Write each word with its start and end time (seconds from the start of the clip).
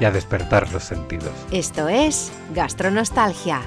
y 0.00 0.04
a 0.04 0.10
despertar 0.10 0.70
los 0.72 0.84
sentidos. 0.84 1.32
Esto 1.50 1.88
es 1.88 2.32
Gastronostalgia. 2.54 3.62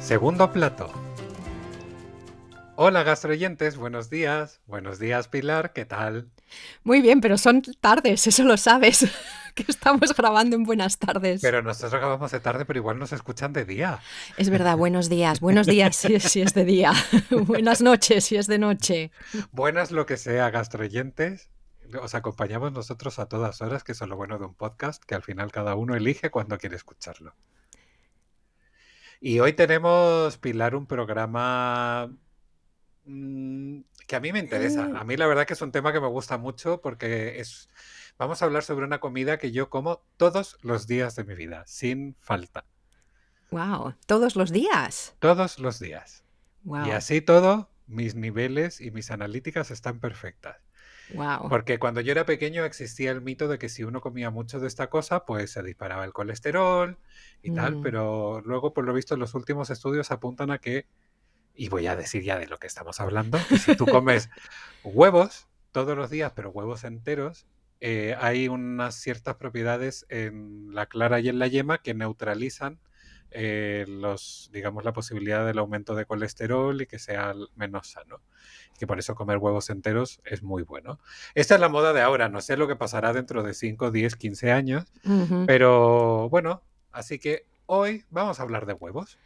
Segundo 0.00 0.52
plato. 0.52 1.05
Hola 2.78 3.04
gastroyentes, 3.04 3.78
buenos 3.78 4.10
días. 4.10 4.60
Buenos 4.66 4.98
días 4.98 5.28
Pilar, 5.28 5.72
¿qué 5.72 5.86
tal? 5.86 6.28
Muy 6.84 7.00
bien, 7.00 7.22
pero 7.22 7.38
son 7.38 7.62
tardes, 7.80 8.26
eso 8.26 8.44
lo 8.44 8.58
sabes, 8.58 9.06
que 9.54 9.64
estamos 9.66 10.14
grabando 10.14 10.56
en 10.56 10.64
buenas 10.64 10.98
tardes. 10.98 11.40
Pero 11.40 11.62
nosotros 11.62 11.92
grabamos 11.92 12.32
de 12.32 12.40
tarde, 12.40 12.66
pero 12.66 12.78
igual 12.78 12.98
nos 12.98 13.12
escuchan 13.12 13.54
de 13.54 13.64
día. 13.64 14.00
Es 14.36 14.50
verdad, 14.50 14.76
buenos 14.76 15.08
días, 15.08 15.40
buenos 15.40 15.66
días 15.66 15.96
si, 15.96 16.20
si 16.20 16.42
es 16.42 16.52
de 16.52 16.66
día, 16.66 16.92
buenas 17.30 17.80
noches 17.80 18.26
si 18.26 18.36
es 18.36 18.46
de 18.46 18.58
noche. 18.58 19.10
Buenas 19.52 19.90
lo 19.90 20.04
que 20.04 20.18
sea, 20.18 20.50
gastroyentes. 20.50 21.48
Os 22.02 22.14
acompañamos 22.14 22.72
nosotros 22.72 23.18
a 23.18 23.26
todas 23.26 23.62
horas, 23.62 23.84
que 23.84 23.92
eso 23.92 24.04
es 24.04 24.10
lo 24.10 24.16
bueno 24.16 24.38
de 24.38 24.44
un 24.44 24.54
podcast, 24.54 25.02
que 25.02 25.14
al 25.14 25.22
final 25.22 25.50
cada 25.50 25.76
uno 25.76 25.94
elige 25.94 26.30
cuando 26.30 26.58
quiere 26.58 26.76
escucharlo. 26.76 27.34
Y 29.18 29.40
hoy 29.40 29.54
tenemos, 29.54 30.36
Pilar, 30.36 30.74
un 30.74 30.86
programa 30.86 32.10
mm, 33.06 33.80
que 34.06 34.16
a 34.16 34.20
mí 34.20 34.32
me 34.32 34.38
interesa. 34.38 34.84
A 34.94 35.04
mí 35.04 35.16
la 35.16 35.26
verdad 35.26 35.46
que 35.46 35.54
es 35.54 35.62
un 35.62 35.72
tema 35.72 35.92
que 35.92 36.00
me 36.00 36.08
gusta 36.08 36.38
mucho 36.38 36.80
porque 36.80 37.40
es... 37.40 37.68
Vamos 38.18 38.40
a 38.40 38.46
hablar 38.46 38.62
sobre 38.62 38.86
una 38.86 38.98
comida 39.00 39.38
que 39.38 39.52
yo 39.52 39.68
como 39.68 40.02
todos 40.16 40.58
los 40.62 40.86
días 40.86 41.16
de 41.16 41.24
mi 41.24 41.34
vida, 41.34 41.64
sin 41.66 42.16
falta. 42.20 42.64
Wow, 43.50 43.94
todos 44.06 44.36
los 44.36 44.50
días. 44.50 45.14
Todos 45.18 45.58
los 45.58 45.78
días. 45.78 46.24
Wow. 46.64 46.86
Y 46.86 46.90
así 46.90 47.20
todo, 47.20 47.70
mis 47.86 48.14
niveles 48.14 48.80
y 48.80 48.90
mis 48.90 49.10
analíticas 49.10 49.70
están 49.70 50.00
perfectas. 50.00 50.56
Wow. 51.14 51.48
Porque 51.48 51.78
cuando 51.78 52.00
yo 52.00 52.10
era 52.10 52.26
pequeño 52.26 52.64
existía 52.64 53.12
el 53.12 53.20
mito 53.22 53.46
de 53.46 53.58
que 53.58 53.68
si 53.68 53.84
uno 53.84 54.00
comía 54.00 54.30
mucho 54.30 54.58
de 54.58 54.66
esta 54.66 54.88
cosa, 54.88 55.24
pues 55.24 55.52
se 55.52 55.62
disparaba 55.62 56.04
el 56.04 56.12
colesterol 56.12 56.98
y 57.42 57.54
tal, 57.54 57.76
Mm. 57.76 57.82
pero 57.82 58.40
luego, 58.44 58.72
por 58.74 58.84
lo 58.84 58.92
visto, 58.92 59.16
los 59.16 59.34
últimos 59.34 59.70
estudios 59.70 60.10
apuntan 60.10 60.50
a 60.50 60.58
que, 60.58 60.86
y 61.56 61.68
voy 61.68 61.86
a 61.86 61.96
decir 61.96 62.22
ya 62.22 62.38
de 62.38 62.46
lo 62.46 62.58
que 62.58 62.66
estamos 62.66 63.00
hablando, 63.00 63.38
que 63.48 63.58
si 63.58 63.76
tú 63.76 63.86
comes 63.86 64.28
huevos 64.84 65.46
todos 65.72 65.96
los 65.96 66.10
días, 66.10 66.32
pero 66.34 66.50
huevos 66.50 66.84
enteros, 66.84 67.46
eh, 67.80 68.16
hay 68.20 68.48
unas 68.48 68.94
ciertas 68.94 69.36
propiedades 69.36 70.06
en 70.08 70.74
la 70.74 70.86
clara 70.86 71.20
y 71.20 71.28
en 71.28 71.38
la 71.38 71.46
yema 71.46 71.78
que 71.78 71.94
neutralizan 71.94 72.78
eh, 73.30 73.84
los, 73.88 74.48
digamos, 74.52 74.84
la 74.84 74.92
posibilidad 74.92 75.44
del 75.44 75.58
aumento 75.58 75.94
de 75.94 76.06
colesterol 76.06 76.80
y 76.80 76.86
que 76.86 76.98
sea 76.98 77.34
menos 77.54 77.88
sano. 77.88 78.22
Que 78.78 78.86
por 78.86 78.98
eso 78.98 79.14
comer 79.14 79.38
huevos 79.38 79.68
enteros 79.68 80.20
es 80.24 80.42
muy 80.42 80.62
bueno. 80.62 81.00
Esta 81.34 81.56
es 81.56 81.60
la 81.60 81.68
moda 81.68 81.92
de 81.92 82.00
ahora, 82.00 82.28
no 82.28 82.40
sé 82.40 82.56
lo 82.56 82.68
que 82.68 82.76
pasará 82.76 83.12
dentro 83.12 83.42
de 83.42 83.52
5, 83.52 83.90
10, 83.90 84.16
15 84.16 84.52
años, 84.52 84.84
pero 85.46 86.28
bueno, 86.30 86.62
así 86.92 87.18
que 87.18 87.44
hoy 87.66 88.04
vamos 88.10 88.40
a 88.40 88.42
hablar 88.42 88.66
de 88.66 88.72
huevos. 88.72 89.18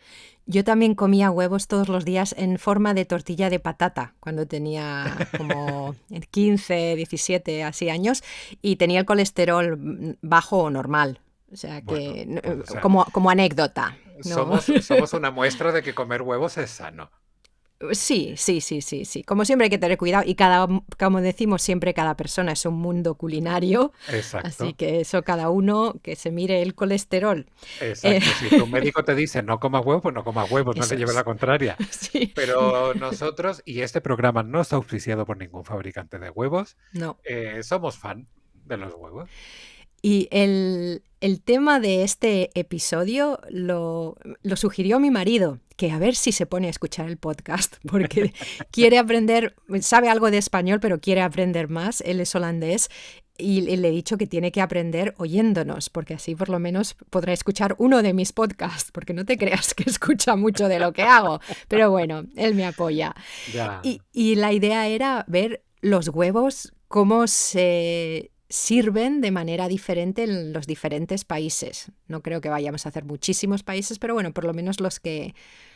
Yo 0.46 0.64
también 0.64 0.94
comía 0.94 1.30
huevos 1.30 1.68
todos 1.68 1.88
los 1.88 2.04
días 2.04 2.34
en 2.36 2.58
forma 2.58 2.94
de 2.94 3.04
tortilla 3.04 3.50
de 3.50 3.60
patata 3.60 4.14
cuando 4.20 4.46
tenía 4.46 5.28
como 5.36 5.94
15, 6.30 6.96
17, 6.96 7.64
así 7.64 7.88
años 7.88 8.22
y 8.60 8.76
tenía 8.76 9.00
el 9.00 9.06
colesterol 9.06 10.18
bajo 10.22 10.64
o 10.64 10.70
normal. 10.70 11.20
O 11.52 11.56
sea 11.56 11.82
que, 11.82 12.26
Bueno, 12.26 12.40
no, 12.44 12.62
o 12.62 12.66
sea, 12.66 12.80
como, 12.80 13.04
como 13.06 13.30
anécdota. 13.30 13.96
¿no? 14.24 14.34
Somos, 14.34 14.66
somos 14.82 15.12
una 15.14 15.30
muestra 15.30 15.72
de 15.72 15.82
que 15.82 15.94
comer 15.94 16.22
huevos 16.22 16.58
es 16.58 16.70
sano. 16.70 17.10
Sí, 17.92 18.34
sí, 18.36 18.60
sí, 18.60 18.82
sí, 18.82 19.06
sí. 19.06 19.22
Como 19.22 19.44
siempre 19.46 19.64
hay 19.64 19.70
que 19.70 19.78
tener 19.78 19.96
cuidado 19.96 20.24
y 20.26 20.34
cada, 20.34 20.68
como 20.98 21.20
decimos 21.22 21.62
siempre, 21.62 21.94
cada 21.94 22.14
persona 22.14 22.52
es 22.52 22.66
un 22.66 22.74
mundo 22.74 23.14
culinario, 23.14 23.92
Exacto. 24.08 24.48
así 24.48 24.74
que 24.74 25.00
eso 25.00 25.22
cada 25.22 25.48
uno 25.48 25.94
que 26.02 26.14
se 26.14 26.30
mire 26.30 26.60
el 26.60 26.74
colesterol. 26.74 27.46
Exacto. 27.80 28.34
Si 28.38 28.50
tu 28.58 28.66
médico 28.66 29.02
te 29.04 29.14
dice 29.14 29.42
no 29.42 29.58
comas 29.60 29.84
huevos, 29.84 30.02
pues 30.02 30.14
no 30.14 30.24
comas 30.24 30.50
huevos, 30.50 30.76
no 30.76 30.82
Eso 30.82 30.90
te 30.90 30.96
lleve 30.96 31.12
es. 31.12 31.16
la 31.16 31.24
contraria. 31.24 31.76
Sí, 31.90 32.32
Pero 32.34 32.94
nosotros, 32.94 33.62
y 33.64 33.80
este 33.80 34.00
programa 34.00 34.42
no 34.42 34.60
está 34.60 34.76
auspiciado 34.76 35.24
por 35.24 35.38
ningún 35.38 35.64
fabricante 35.64 36.18
de 36.18 36.30
huevos, 36.30 36.76
no. 36.92 37.18
eh, 37.24 37.62
somos 37.62 37.96
fan 37.98 38.28
de 38.66 38.76
los 38.76 38.94
huevos. 38.94 39.28
Y 40.02 40.28
el, 40.30 41.02
el 41.20 41.42
tema 41.42 41.80
de 41.80 42.02
este 42.02 42.50
episodio 42.58 43.40
lo, 43.50 44.16
lo 44.42 44.56
sugirió 44.56 44.98
mi 44.98 45.10
marido, 45.10 45.58
que 45.76 45.90
a 45.90 45.98
ver 45.98 46.14
si 46.14 46.32
se 46.32 46.46
pone 46.46 46.66
a 46.66 46.70
escuchar 46.70 47.08
el 47.08 47.18
podcast, 47.18 47.76
porque 47.88 48.32
quiere 48.70 48.98
aprender, 48.98 49.54
sabe 49.80 50.08
algo 50.08 50.30
de 50.30 50.38
español, 50.38 50.80
pero 50.80 51.00
quiere 51.00 51.20
aprender 51.20 51.68
más, 51.68 52.00
él 52.00 52.20
es 52.20 52.34
holandés, 52.34 52.88
y 53.36 53.62
le 53.62 53.88
he 53.88 53.90
dicho 53.90 54.18
que 54.18 54.26
tiene 54.26 54.52
que 54.52 54.60
aprender 54.60 55.14
oyéndonos, 55.16 55.88
porque 55.88 56.14
así 56.14 56.34
por 56.34 56.50
lo 56.50 56.58
menos 56.58 56.96
podrá 57.08 57.32
escuchar 57.32 57.74
uno 57.78 58.02
de 58.02 58.12
mis 58.12 58.32
podcasts, 58.32 58.90
porque 58.92 59.14
no 59.14 59.24
te 59.24 59.38
creas 59.38 59.74
que 59.74 59.84
escucha 59.90 60.36
mucho 60.36 60.68
de 60.68 60.78
lo 60.78 60.92
que 60.92 61.02
hago, 61.02 61.40
pero 61.68 61.90
bueno, 61.90 62.24
él 62.36 62.54
me 62.54 62.66
apoya. 62.66 63.14
Ya. 63.52 63.80
Y, 63.82 64.02
y 64.12 64.34
la 64.34 64.52
idea 64.52 64.88
era 64.88 65.24
ver 65.28 65.62
los 65.80 66.08
huevos, 66.08 66.72
cómo 66.88 67.26
se 67.26 68.30
sirven 68.50 69.20
de 69.20 69.30
manera 69.30 69.68
diferente 69.68 70.24
en 70.24 70.52
los 70.52 70.66
diferentes 70.66 71.24
países. 71.24 71.92
No 72.08 72.20
creo 72.20 72.40
que 72.40 72.48
vayamos 72.48 72.84
a 72.84 72.90
hacer 72.90 73.04
muchísimos 73.04 73.62
países, 73.62 73.98
pero 73.98 74.12
bueno, 74.12 74.32
por 74.32 74.44
lo 74.44 74.52
menos 74.52 74.80
los 74.80 75.00
que, 75.00 75.34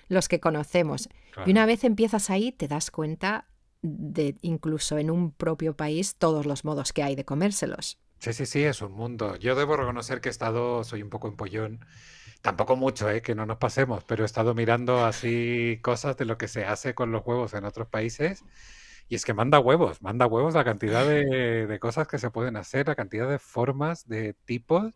los 0.09 0.29
que 0.29 0.41
conocemos. 0.41 1.09
Claro. 1.33 1.49
Y 1.49 1.53
una 1.53 1.67
vez 1.67 1.85
empiezas 1.85 2.31
ahí, 2.31 2.53
te 2.53 2.69
das 2.69 2.91
cuenta 2.91 3.47
de 3.81 4.37
incluso 4.43 4.99
en 4.99 5.11
un 5.11 5.31
propio 5.31 5.77
país 5.77 6.17
todos 6.17 6.47
los 6.47 6.65
modos 6.65 6.93
que 6.93 7.03
hay 7.03 7.15
de 7.15 7.25
comérselos. 7.25 7.99
Sí, 8.19 8.33
sí, 8.33 8.47
sí, 8.47 8.63
es 8.65 8.83
un 8.83 8.93
mundo. 8.93 9.37
Yo 9.37 9.55
debo 9.55 9.77
reconocer 9.77 10.21
que 10.21 10.29
he 10.29 10.33
estado, 10.33 10.83
soy 10.83 11.03
un 11.03 11.11
poco 11.11 11.29
empollón. 11.29 11.85
Tampoco 12.41 12.75
mucho, 12.77 13.09
¿eh? 13.09 13.23
Que 13.23 13.35
no 13.35 13.47
nos 13.47 13.59
pasemos, 13.59 14.03
pero 14.05 14.23
he 14.23 14.27
estado 14.27 14.55
mirando 14.55 15.05
así 15.05 15.79
cosas 15.83 16.17
de 16.17 16.25
lo 16.25 16.39
que 16.39 16.49
se 16.49 16.65
hace 16.65 16.95
con 16.95 17.13
los 17.13 17.25
huevos 17.25 17.55
en 17.55 17.65
otros 17.65 17.89
países. 17.89 18.45
Y 19.09 19.17
es 19.17 19.25
que 19.25 19.35
manda 19.35 19.59
huevos, 19.61 20.01
manda 20.03 20.27
huevos 20.27 20.55
la 20.55 20.65
cantidad 20.65 21.07
de, 21.07 21.79
cosas 21.81 22.09
que 22.09 22.19
se 22.19 22.31
pueden 22.31 22.57
hacer, 22.57 22.89
la 22.89 22.95
cantidad 22.95 23.29
de 23.29 23.39
formas, 23.39 24.09
de 24.09 24.35
tipos 24.45 24.95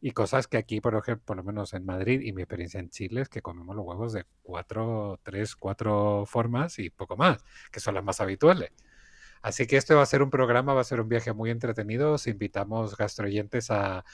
y 0.00 0.12
cosas 0.12 0.48
que 0.48 0.56
aquí, 0.56 0.80
por 0.80 0.94
ejemplo, 0.94 1.24
por 1.24 1.36
lo 1.36 1.44
menos 1.44 1.74
en 1.74 1.84
Madrid 1.84 2.22
y 2.22 2.32
mi 2.32 2.42
experiencia 2.42 2.80
en 2.80 2.90
Chile 2.90 3.20
es 3.22 3.28
que 3.28 3.42
comemos 3.42 3.76
los 3.76 3.84
huevos 3.86 4.12
de 4.12 4.24
cuatro, 4.42 5.20
tres, 5.22 5.54
cuatro 5.54 6.24
formas 6.26 6.78
y 6.78 6.90
poco 6.90 7.16
más, 7.16 7.44
que 7.70 7.80
son 7.80 7.94
las 7.94 8.04
más 8.04 8.20
habituales. 8.20 8.72
Así 9.42 9.66
que 9.66 9.76
este 9.76 9.94
va 9.94 10.02
a 10.02 10.06
ser 10.06 10.22
un 10.22 10.30
programa, 10.30 10.72
va 10.72 10.80
a 10.82 10.84
ser 10.84 11.00
un 11.00 11.08
viaje 11.08 11.32
muy 11.32 11.50
entretenido. 11.50 12.12
Os 12.12 12.28
invitamos, 12.28 12.96
gastroyentes, 12.96 13.70
a 13.70 14.04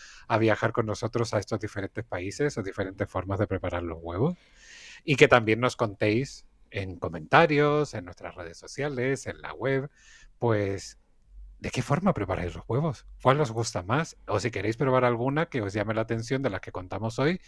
viajar 0.40 0.72
con 0.72 0.86
nosotros 0.86 1.34
a 1.34 1.38
estos 1.38 1.60
diferentes 1.60 2.04
países 2.04 2.56
o 2.56 2.62
diferentes 2.62 3.08
formas 3.10 3.38
de 3.38 3.46
preparar 3.46 3.82
los 3.82 3.98
huevos. 4.00 4.36
Y 5.04 5.16
que 5.16 5.28
también 5.28 5.60
nos 5.60 5.76
contéis 5.76 6.47
en 6.70 6.96
comentarios, 6.96 7.94
en 7.94 8.04
nuestras 8.04 8.34
redes 8.34 8.58
sociales, 8.58 9.26
en 9.26 9.40
la 9.40 9.52
web, 9.52 9.90
pues 10.38 10.98
¿de 11.58 11.70
qué 11.70 11.82
forma 11.82 12.14
preparáis 12.14 12.54
los 12.54 12.64
huevos? 12.68 13.06
¿Cuál 13.22 13.40
os 13.40 13.50
gusta 13.50 13.82
más? 13.82 14.16
O 14.26 14.40
si 14.40 14.50
queréis 14.50 14.76
probar 14.76 15.04
alguna 15.04 15.46
que 15.46 15.62
os 15.62 15.72
llame 15.72 15.94
la 15.94 16.02
atención 16.02 16.42
de 16.42 16.50
las 16.50 16.60
que 16.60 16.72
contamos 16.72 17.18
hoy 17.18 17.40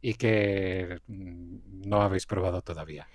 y 0.00 0.14
que 0.14 1.00
mm, 1.06 1.88
no 1.88 2.02
habéis 2.02 2.26
probado 2.26 2.62
todavía. 2.62 3.08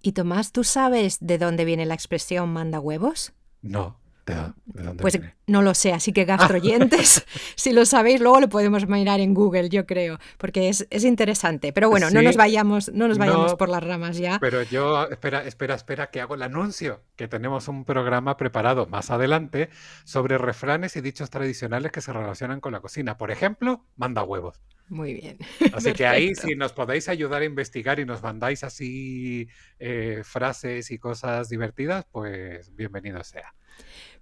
Y 0.00 0.12
Tomás, 0.12 0.52
¿tú 0.52 0.62
sabes 0.64 1.18
de 1.20 1.38
dónde 1.38 1.64
viene 1.64 1.84
la 1.84 1.94
expresión 1.94 2.52
manda 2.52 2.78
huevos? 2.78 3.32
No. 3.60 4.00
¿De, 4.28 4.34
dó- 4.34 4.54
de 4.66 4.82
dónde 4.82 5.00
Pues 5.02 5.14
viene? 5.18 5.36
no 5.46 5.62
lo 5.62 5.74
sé, 5.74 5.92
así 5.92 6.12
que 6.12 6.24
gastroyentes, 6.24 7.24
si 7.56 7.72
lo 7.72 7.86
sabéis, 7.86 8.20
luego 8.20 8.40
lo 8.40 8.48
podemos 8.48 8.86
mirar 8.86 9.20
en 9.20 9.32
Google, 9.34 9.68
yo 9.70 9.86
creo, 9.86 10.18
porque 10.36 10.68
es, 10.68 10.86
es 10.90 11.04
interesante. 11.04 11.72
Pero 11.72 11.88
bueno, 11.88 12.10
no 12.10 12.20
nos 12.22 12.36
vayamos, 12.36 12.92
no 12.92 13.08
nos 13.08 13.18
vayamos 13.18 13.52
No, 13.52 13.56
por 13.58 13.68
las 13.68 13.82
ramas 13.82 14.18
ya. 14.18 14.38
Pero 14.40 14.62
yo, 14.62 15.04
espera, 15.08 15.44
espera, 15.44 15.74
espera, 15.74 16.10
que 16.10 16.20
hago 16.20 16.34
el 16.34 16.42
anuncio, 16.42 17.02
que 17.16 17.28
tenemos 17.28 17.68
un 17.68 17.84
programa 17.84 18.36
preparado 18.36 18.86
más 18.86 19.10
adelante 19.10 19.70
sobre 20.04 20.36
refranes 20.38 20.96
y 20.96 21.00
dichos 21.00 21.30
tradicionales 21.30 21.90
que 21.92 22.00
se 22.00 22.12
relacionan 22.12 22.60
con 22.60 22.72
la 22.72 22.80
cocina. 22.80 23.16
Por 23.16 23.30
ejemplo, 23.30 23.84
manda 23.96 24.22
huevos. 24.24 24.60
Muy 24.88 25.12
bien. 25.14 25.36
Así 25.74 25.92
que 25.92 26.06
ahí, 26.06 26.34
si 26.34 26.54
nos 26.56 26.72
podéis 26.72 27.08
ayudar 27.08 27.42
a 27.42 27.44
investigar 27.44 28.00
y 28.00 28.06
nos 28.06 28.22
mandáis 28.22 28.64
así 28.64 29.46
eh, 29.78 30.22
frases 30.24 30.90
y 30.90 30.98
cosas 30.98 31.48
divertidas, 31.50 32.06
pues 32.10 32.74
bienvenido 32.74 33.22
sea. 33.22 33.54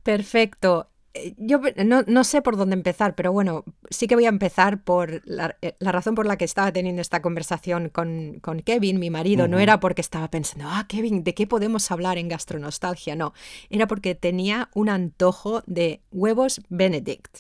Perfecto. 0.07 0.89
Eh, 1.15 1.35
yo 1.37 1.61
no, 1.85 2.23
sé 2.23 2.41
por 2.41 2.57
dónde 2.57 2.75
empezar, 2.75 3.17
pero 3.17 3.33
bueno, 3.33 3.65
sí 3.91 4.07
que 4.07 4.15
voy 4.15 4.27
a 4.27 4.29
empezar 4.29 4.85
por 4.85 5.21
la, 5.25 5.57
eh, 5.63 5.75
razón 5.81 6.15
por 6.15 6.27
la 6.27 6.39
que 6.39 6.45
estaba 6.45 6.73
teniendo 6.73 7.03
esta 7.03 7.21
conversación 7.21 7.89
con, 7.89 8.41
Kevin, 8.65 9.01
mi 9.01 9.11
marido. 9.11 9.49
No 9.49 9.59
era 9.59 9.81
porque 9.81 10.01
estaba 10.01 10.31
pensando, 10.31 10.67
ah, 10.69 10.87
Kevin, 10.89 11.25
¿de 11.25 11.35
qué 11.35 11.49
podemos 11.49 11.91
hablar 11.91 12.19
en 12.19 12.29
gastronostalgia? 12.29 13.17
No, 13.17 13.33
era 13.69 13.89
porque 13.89 14.15
tenía 14.15 14.71
un 14.75 14.91
antojo 14.91 15.65
de 15.67 16.03
huevos 16.13 16.61
Benedict. 16.69 17.39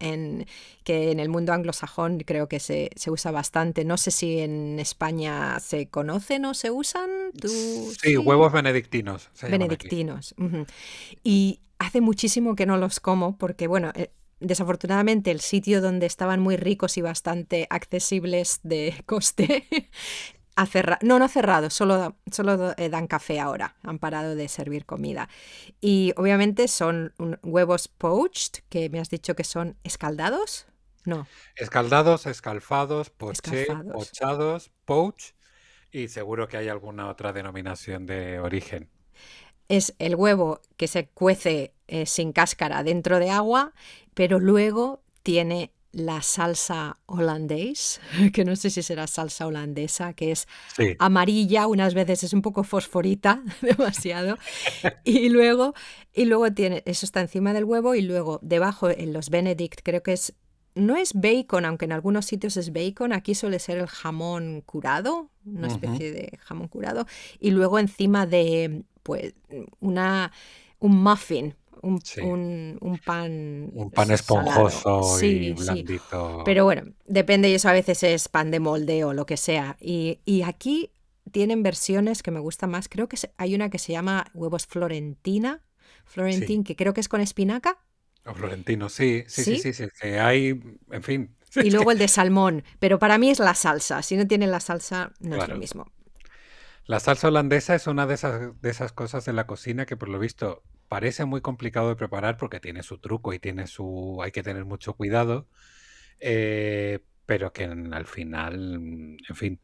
En, 0.00 0.46
que 0.82 1.12
en 1.12 1.20
el 1.20 1.28
mundo 1.28 1.52
anglosajón 1.52 2.18
creo 2.20 2.48
que 2.48 2.60
se, 2.60 2.90
usa 3.08 3.30
bastante. 3.30 3.84
No 3.84 3.96
sé 3.96 4.10
si 4.10 4.40
en 4.40 4.78
España 4.78 5.58
se 5.60 5.88
conocen 5.88 6.44
o 6.44 6.54
se 6.54 6.70
usan. 6.70 7.10
Sí, 8.02 8.16
huevos 8.16 8.52
benedictinos. 8.52 9.30
benedictinos. 9.42 10.34
Y 11.22 11.60
hace 11.78 12.00
muchísimo 12.00 12.54
que 12.54 12.66
no 12.66 12.76
los 12.76 13.00
como 13.00 13.38
porque, 13.38 13.66
bueno, 13.66 13.92
eh, 13.94 14.10
desafortunadamente 14.40 15.30
el 15.30 15.40
sitio 15.40 15.80
donde 15.80 16.06
estaban 16.06 16.40
muy 16.40 16.56
ricos 16.56 16.96
y 16.98 17.02
bastante 17.02 17.66
accesibles 17.70 18.60
de 18.62 19.02
coste 19.06 19.66
ha. 20.56 20.68
No, 21.02 21.18
no 21.18 21.24
ha 21.24 21.28
cerrado, 21.28 21.70
solo, 21.70 22.16
solo 22.30 22.74
eh, 22.76 22.88
dan 22.88 23.06
café 23.06 23.40
ahora. 23.40 23.76
Han 23.82 23.98
parado 23.98 24.34
de 24.34 24.48
servir 24.48 24.86
comida. 24.86 25.28
Y 25.80 26.12
obviamente 26.16 26.68
son 26.68 27.14
huevos 27.42 27.88
poached, 27.88 28.62
que 28.68 28.90
me 28.90 29.00
has 29.00 29.10
dicho 29.10 29.34
que 29.34 29.44
son 29.44 29.76
escaldados. 29.84 30.66
No. 31.04 31.26
Escaldados, 31.56 32.26
escalfados, 32.26 33.10
poché, 33.10 33.66
pochados, 33.92 34.70
poach 34.86 35.32
y 35.92 36.08
seguro 36.08 36.48
que 36.48 36.56
hay 36.56 36.68
alguna 36.68 37.08
otra 37.08 37.32
denominación 37.32 38.06
de 38.06 38.40
origen 38.40 38.88
es 39.68 39.94
el 39.98 40.14
huevo 40.14 40.60
que 40.76 40.88
se 40.88 41.08
cuece 41.08 41.74
eh, 41.88 42.06
sin 42.06 42.32
cáscara 42.32 42.82
dentro 42.82 43.18
de 43.18 43.30
agua, 43.30 43.72
pero 44.14 44.38
luego 44.38 45.02
tiene 45.22 45.72
la 45.94 46.22
salsa 46.22 46.98
holandés, 47.06 48.00
que 48.32 48.44
no 48.44 48.56
sé 48.56 48.70
si 48.70 48.82
será 48.82 49.06
salsa 49.06 49.46
holandesa, 49.46 50.12
que 50.12 50.32
es 50.32 50.46
amarilla, 50.98 51.66
unas 51.66 51.94
veces 51.94 52.24
es 52.24 52.32
un 52.32 52.42
poco 52.42 52.64
fosforita, 52.64 53.42
demasiado, 53.62 54.38
y 55.04 55.28
luego, 55.28 55.74
y 56.12 56.24
luego 56.26 56.52
tiene, 56.52 56.82
eso 56.86 57.06
está 57.06 57.20
encima 57.20 57.52
del 57.52 57.64
huevo 57.64 57.94
y 57.94 58.02
luego 58.02 58.38
debajo 58.42 58.90
en 58.90 59.12
los 59.12 59.30
Benedict 59.30 59.80
creo 59.82 60.02
que 60.02 60.12
es, 60.12 60.34
no 60.74 60.96
es 60.96 61.12
bacon, 61.14 61.64
aunque 61.64 61.84
en 61.84 61.92
algunos 61.92 62.26
sitios 62.26 62.56
es 62.56 62.72
bacon, 62.72 63.12
aquí 63.12 63.34
suele 63.34 63.58
ser 63.58 63.78
el 63.78 63.86
jamón 63.86 64.62
curado, 64.66 65.30
una 65.44 65.68
especie 65.68 66.10
de 66.10 66.36
jamón 66.40 66.68
curado, 66.68 67.06
y 67.38 67.50
luego 67.50 67.78
encima 67.78 68.26
de 68.26 68.82
pues 69.04 69.34
una, 69.80 70.32
un 70.80 71.02
muffin, 71.02 71.54
un, 71.82 73.00
pan. 73.04 73.70
Un 73.72 73.90
pan 73.90 74.10
esponjoso 74.10 75.22
y 75.22 75.52
blandito. 75.52 76.42
Pero 76.44 76.64
bueno, 76.64 76.92
depende, 77.06 77.48
y 77.50 77.54
eso 77.54 77.68
a 77.68 77.72
veces 77.72 78.02
es 78.02 78.28
pan 78.28 78.50
de 78.50 78.60
molde 78.60 79.04
o 79.04 79.12
lo 79.12 79.26
que 79.26 79.36
sea. 79.36 79.76
Y, 79.80 80.42
aquí 80.44 80.90
tienen 81.30 81.62
versiones 81.62 82.22
que 82.22 82.30
me 82.30 82.40
gustan 82.40 82.70
más. 82.70 82.88
Creo 82.88 83.08
que 83.08 83.16
hay 83.36 83.54
una 83.54 83.70
que 83.70 83.78
se 83.78 83.92
llama 83.92 84.26
huevos 84.34 84.66
Florentina. 84.66 85.62
Florentín, 86.04 86.64
que 86.64 86.76
creo 86.76 86.92
que 86.92 87.00
es 87.00 87.08
con 87.08 87.20
espinaca. 87.20 87.78
O 88.26 88.34
florentino, 88.34 88.88
sí, 88.88 89.24
sí, 89.26 89.44
sí, 89.44 89.56
sí, 89.58 89.72
sí, 89.74 89.84
que 90.00 90.18
hay, 90.18 90.60
en 90.90 91.02
fin. 91.02 91.36
Y 91.62 91.70
luego 91.70 91.92
el 91.92 91.98
de 91.98 92.08
salmón, 92.08 92.64
pero 92.80 92.98
para 92.98 93.16
mí 93.16 93.30
es 93.30 93.38
la 93.38 93.54
salsa. 93.54 94.02
Si 94.02 94.16
no 94.16 94.26
tienen 94.26 94.50
la 94.50 94.58
salsa, 94.58 95.12
no 95.20 95.40
es 95.40 95.48
lo 95.48 95.56
mismo. 95.56 95.86
La 96.86 97.00
salsa 97.00 97.28
holandesa 97.28 97.74
es 97.74 97.86
una 97.86 98.06
de 98.06 98.14
esas, 98.14 98.60
de 98.60 98.70
esas 98.70 98.92
cosas 98.92 99.24
de 99.24 99.32
la 99.32 99.46
cocina 99.46 99.86
que 99.86 99.96
por 99.96 100.08
lo 100.08 100.18
visto 100.18 100.62
parece 100.88 101.24
muy 101.24 101.40
complicado 101.40 101.88
de 101.88 101.96
preparar 101.96 102.36
porque 102.36 102.60
tiene 102.60 102.82
su 102.82 102.98
truco 102.98 103.32
y 103.32 103.38
tiene 103.38 103.66
su. 103.66 104.20
hay 104.22 104.32
que 104.32 104.42
tener 104.42 104.64
mucho 104.64 104.94
cuidado. 104.94 105.48
Eh, 106.20 107.00
pero 107.26 107.52
que 107.52 107.64
al 107.64 108.06
final, 108.06 109.16
en 109.28 109.36
fin. 109.36 109.60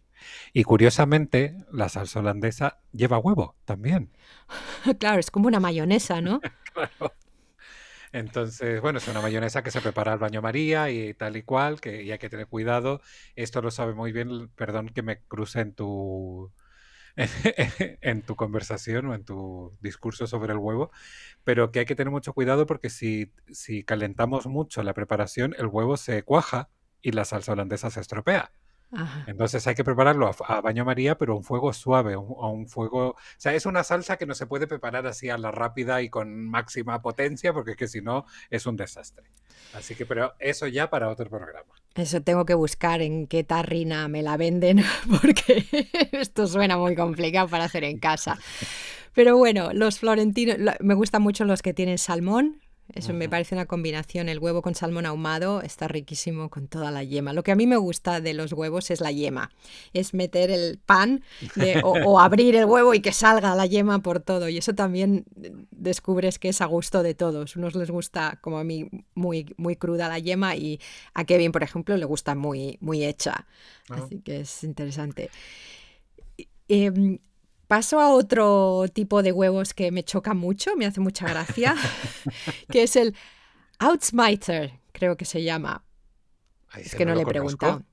Y 0.52 0.64
curiosamente, 0.64 1.56
la 1.72 1.88
salsa 1.88 2.20
holandesa 2.20 2.81
lleva 2.93 3.19
huevo 3.19 3.56
también. 3.64 4.11
Claro, 4.99 5.20
es 5.20 5.31
como 5.31 5.46
una 5.46 5.61
mayonesa, 5.61 6.20
¿no? 6.20 6.40
claro. 6.75 7.14
Entonces, 8.12 8.81
bueno, 8.81 8.99
es 8.99 9.06
una 9.08 9.20
mayonesa 9.20 9.62
que 9.62 9.70
se 9.70 9.81
prepara 9.81 10.12
al 10.12 10.19
baño 10.19 10.43
María 10.43 10.90
y 10.90 11.14
tal 11.14 11.37
y 11.37 11.43
cual, 11.43 11.81
que 11.81 12.02
y 12.02 12.11
hay 12.11 12.19
que 12.19 12.28
tener 12.28 12.49
cuidado. 12.49 13.00
Esto 13.37 13.62
lo 13.62 13.70
sabe 13.70 13.94
muy 13.94 14.11
bien, 14.11 14.49
perdón 14.56 14.88
que 14.88 15.02
me 15.02 15.20
cruce 15.20 15.61
en 15.61 15.75
tu 15.75 16.52
en 18.00 18.22
tu 18.22 18.36
conversación 18.36 19.06
o 19.06 19.14
en 19.14 19.24
tu 19.24 19.76
discurso 19.80 20.26
sobre 20.26 20.52
el 20.52 20.58
huevo, 20.58 20.90
pero 21.44 21.70
que 21.70 21.80
hay 21.80 21.86
que 21.86 21.94
tener 21.94 22.10
mucho 22.10 22.32
cuidado 22.32 22.66
porque 22.66 22.90
si, 22.90 23.32
si 23.50 23.84
calentamos 23.84 24.46
mucho 24.46 24.82
la 24.82 24.94
preparación, 24.94 25.54
el 25.58 25.66
huevo 25.66 25.96
se 25.96 26.22
cuaja 26.22 26.70
y 27.02 27.12
la 27.12 27.24
salsa 27.24 27.52
holandesa 27.52 27.90
se 27.90 28.00
estropea. 28.00 28.52
Entonces 29.26 29.66
hay 29.66 29.75
que 29.75 29.84
prepararlo 29.84 30.31
a, 30.46 30.60
baño 30.60 30.84
María, 30.84 31.16
pero 31.16 31.34
a 31.34 31.37
un 31.37 31.44
fuego 31.44 31.72
suave, 31.72 32.14
a 32.14 32.19
un, 32.19 32.66
fuego... 32.66 33.10
O 33.10 33.16
sea, 33.37 33.54
es 33.54 33.66
una 33.66 33.84
salsa 33.84 34.16
que 34.16 34.26
no 34.26 34.34
se 34.34 34.46
puede 34.46 34.66
preparar 34.66 35.06
así 35.06 35.31
a 35.31 35.38
la 35.38 35.50
rápida 35.50 36.02
y 36.02 36.10
con 36.10 36.48
máxima 36.48 37.00
potencia, 37.00 37.52
porque 37.52 37.72
es 37.72 37.76
que 37.76 37.88
si 37.88 38.00
no 38.00 38.26
es 38.50 38.66
un 38.66 38.76
desastre. 38.76 39.26
Así 39.75 39.94
que, 39.94 40.06
pero 40.06 40.34
eso 40.38 40.66
ya 40.66 40.90
para 40.90 41.08
otro 41.08 41.28
programa. 41.31 41.72
Eso 41.94 42.20
tengo 42.22 42.44
que 42.44 42.54
buscar 42.54 43.00
en 43.02 43.26
qué 43.26 43.44
tarrina 43.44 44.08
me 44.08 44.22
la 44.22 44.37
venden, 44.37 44.82
porque 45.20 45.64
esto 46.12 46.46
suena 46.46 46.76
muy 46.76 46.96
complicado 46.96 47.48
para 47.48 47.64
hacer 47.64 47.84
en 47.84 47.98
casa. 47.98 48.38
Pero 49.12 49.36
bueno, 49.36 49.72
los 49.72 49.98
florentinos, 49.98 50.56
me 50.78 50.94
gustan 50.94 51.22
mucho 51.22 51.44
los 51.44 51.62
que 51.62 51.75
tienen 51.75 51.98
salmón, 51.98 52.60
eso 52.94 53.12
me 53.12 53.28
parece 53.28 53.54
una 53.54 53.66
combinación. 53.66 54.28
El 54.28 54.38
huevo 54.38 54.62
con 54.62 54.75
salmón 54.75 55.06
ahumado 55.06 55.62
está 55.62 55.88
riquísimo 55.88 56.50
con 56.50 56.69
toda 56.69 56.90
la 56.90 57.04
yema. 57.04 57.32
Lo 57.32 57.42
que 57.42 57.52
a 57.52 57.56
mí 57.56 57.66
me 57.66 57.76
gusta 57.76 58.20
de 58.20 58.34
los 58.34 58.52
huevos 58.52 58.90
es 58.90 59.00
la 59.00 59.10
yema. 59.12 59.50
Es 59.92 60.14
meter 60.14 60.50
el 60.50 60.78
pan 60.78 61.22
o, 61.84 62.20
abrir 62.20 62.56
el 62.56 62.64
huevo 62.64 62.94
y 62.94 63.00
que 63.00 63.12
salga 63.12 63.54
la 63.54 63.66
yema 63.66 64.00
por 64.00 64.20
todo. 64.20 64.48
Y 64.48 64.58
eso 64.58 64.75
también 64.75 65.25
descubres 65.70 66.38
que 66.38 66.48
es 66.48 66.60
a 66.60 66.66
gusto 66.66 67.02
de 67.02 67.14
todos. 67.14 67.56
Unos 67.56 67.75
les 67.75 67.90
gusta, 67.90 68.38
como 68.40 68.58
a 68.58 68.64
mí, 68.64 68.88
muy, 69.14 69.54
muy 69.56 69.76
cruda 69.76 70.08
la 70.08 70.19
yema 70.19 70.56
y 70.56 70.81
a 71.14 71.25
Kevin, 71.25 71.52
por 71.52 71.62
ejemplo, 71.62 71.96
le 71.96 72.04
gusta 72.04 72.34
muy, 72.34 72.78
muy 72.81 73.04
hecha. 73.04 73.46
Ah. 73.88 74.00
Así 74.04 74.20
que 74.20 74.40
es 74.40 74.64
interesante. 74.64 75.31
Em, 76.69 77.19
Paso 77.70 78.00
a 78.00 78.12
otro 78.12 78.87
tipo 78.93 79.22
de 79.22 79.31
huevos 79.31 79.75
que 79.75 79.93
me 79.93 80.02
choca 80.02 80.34
mucho, 80.34 80.75
me 80.75 80.87
hace 80.87 80.99
mucha 80.99 81.28
gracia, 81.28 81.76
que 82.69 82.82
es 82.82 82.96
el 82.96 83.14
Outsmiter, 83.78 84.81
creo 84.91 85.17
que 85.17 85.24
se 85.24 85.44
llama. 85.44 85.84
es 86.77 86.96
que 86.96 87.05
no, 87.05 87.15
le 87.15 87.22
he 87.22 87.27
preguntado. 87.27 87.84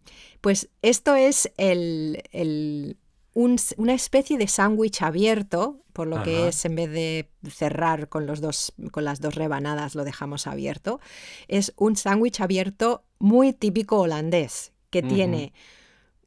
Pues 0.42 0.70
esto 0.82 1.14
es 1.14 1.52
el, 1.58 2.98
una 3.36 3.94
especie 3.94 4.40
de 4.40 4.48
sándwich 4.48 5.04
abierto, 5.04 5.84
por 5.94 6.08
lo 6.08 6.24
que 6.24 6.48
es 6.48 6.66
en 6.66 6.74
vez 6.74 6.90
de 6.90 7.30
cerrar 7.48 8.10
con, 8.10 8.26
los 8.26 8.42
dos, 8.42 8.74
con 8.90 9.06
las 9.06 9.22
dos 9.22 9.36
rebanadas, 9.36 9.94
lo 9.94 10.06
dejamos 10.06 10.48
abierto. 10.48 11.00
Es 11.48 11.72
un 11.78 11.96
sándwich 11.96 12.42
abierto 12.42 13.04
muy 13.20 13.54
típico 13.54 14.00
holandés, 14.00 14.74
que 14.90 15.04
tiene 15.04 15.54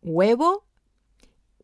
huevo 0.03 0.65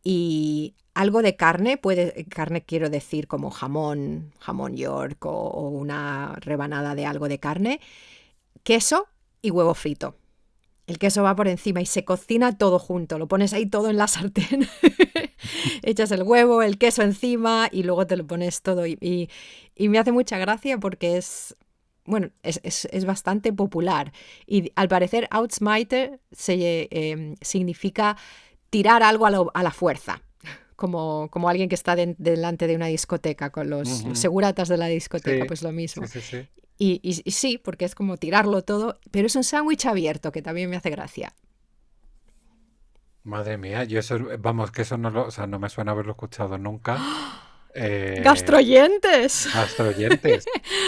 y 0.02 0.74
algo 0.96 1.20
de 1.20 1.36
carne, 1.36 1.76
puede, 1.76 2.24
carne 2.24 2.62
quiero 2.62 2.88
decir 2.88 3.28
como 3.28 3.50
jamón, 3.50 4.32
jamón 4.40 4.76
york 4.76 5.26
o, 5.26 5.68
una 5.68 6.34
rebanada 6.40 6.94
de 6.94 7.04
algo 7.04 7.28
de 7.28 7.38
carne, 7.38 7.80
queso 8.62 9.06
y 9.42 9.50
huevo 9.50 9.74
frito. 9.74 10.16
El 10.86 10.98
queso 10.98 11.22
va 11.22 11.36
por 11.36 11.48
encima 11.48 11.82
y 11.82 11.86
se 11.86 12.06
cocina 12.06 12.56
todo 12.56 12.78
junto, 12.78 13.18
lo 13.18 13.28
pones 13.28 13.52
ahí 13.52 13.66
todo 13.66 13.90
en 13.90 13.98
la 13.98 14.06
sartén. 14.08 14.66
Echas 15.82 16.12
el 16.12 16.22
huevo, 16.22 16.62
el 16.62 16.78
queso 16.78 17.02
encima 17.02 17.68
y 17.70 17.82
luego 17.82 18.06
te 18.06 18.16
lo 18.16 18.26
pones 18.26 18.62
todo. 18.62 18.86
Y, 18.86 19.28
me 19.78 19.98
hace 19.98 20.12
mucha 20.12 20.38
gracia 20.38 20.78
porque 20.78 21.18
es, 21.18 21.56
bueno, 22.06 22.30
es, 22.42 23.04
bastante 23.04 23.52
popular. 23.52 24.12
Y 24.46 24.72
al 24.76 24.88
parecer, 24.88 25.28
outsmiter 25.30 26.20
se, 26.32 26.88
eh, 26.90 27.34
significa 27.42 28.16
tirar 28.70 29.02
algo 29.02 29.26
a 29.26 29.62
la 29.62 29.70
fuerza 29.72 30.22
como, 30.76 31.28
como 31.30 31.48
alguien 31.48 31.68
que 31.68 31.74
está 31.74 31.96
delante 31.96 32.66
de 32.66 32.76
una 32.76 32.86
discoteca, 32.86 33.50
con 33.50 33.70
los, 33.70 34.04
seguratas 34.12 34.68
de 34.68 34.76
la 34.76 34.86
discoteca, 34.86 35.46
pues 35.46 35.62
lo 35.62 35.72
mismo. 35.72 36.04
Y, 36.78 37.00
y, 37.02 37.30
sí, 37.32 37.58
porque 37.58 37.86
es 37.86 37.94
como 37.94 38.18
tirarlo 38.18 38.62
todo, 38.62 38.98
pero 39.10 39.26
es 39.26 39.34
un 39.34 39.44
sándwich 39.44 39.86
abierto 39.86 40.30
que 40.30 40.42
también 40.42 40.68
me 40.68 40.76
hace 40.76 40.90
gracia. 40.90 41.32
Madre 43.24 43.56
mía, 43.56 43.84
yo 43.84 43.98
eso, 43.98 44.18
vamos, 44.38 44.70
que 44.70 44.82
eso 44.82 44.98
no, 44.98 45.10
lo, 45.10 45.26
o 45.26 45.30
sea, 45.30 45.46
no 45.46 45.58
me 45.58 45.68
suena 45.70 45.92
haberlo 45.92 46.12
escuchado 46.12 46.58
nunca. 46.58 46.98
Eh, 47.78 48.22
¡Gastroyentes! 48.24 49.50
¡Gastroyentes! 49.52 50.46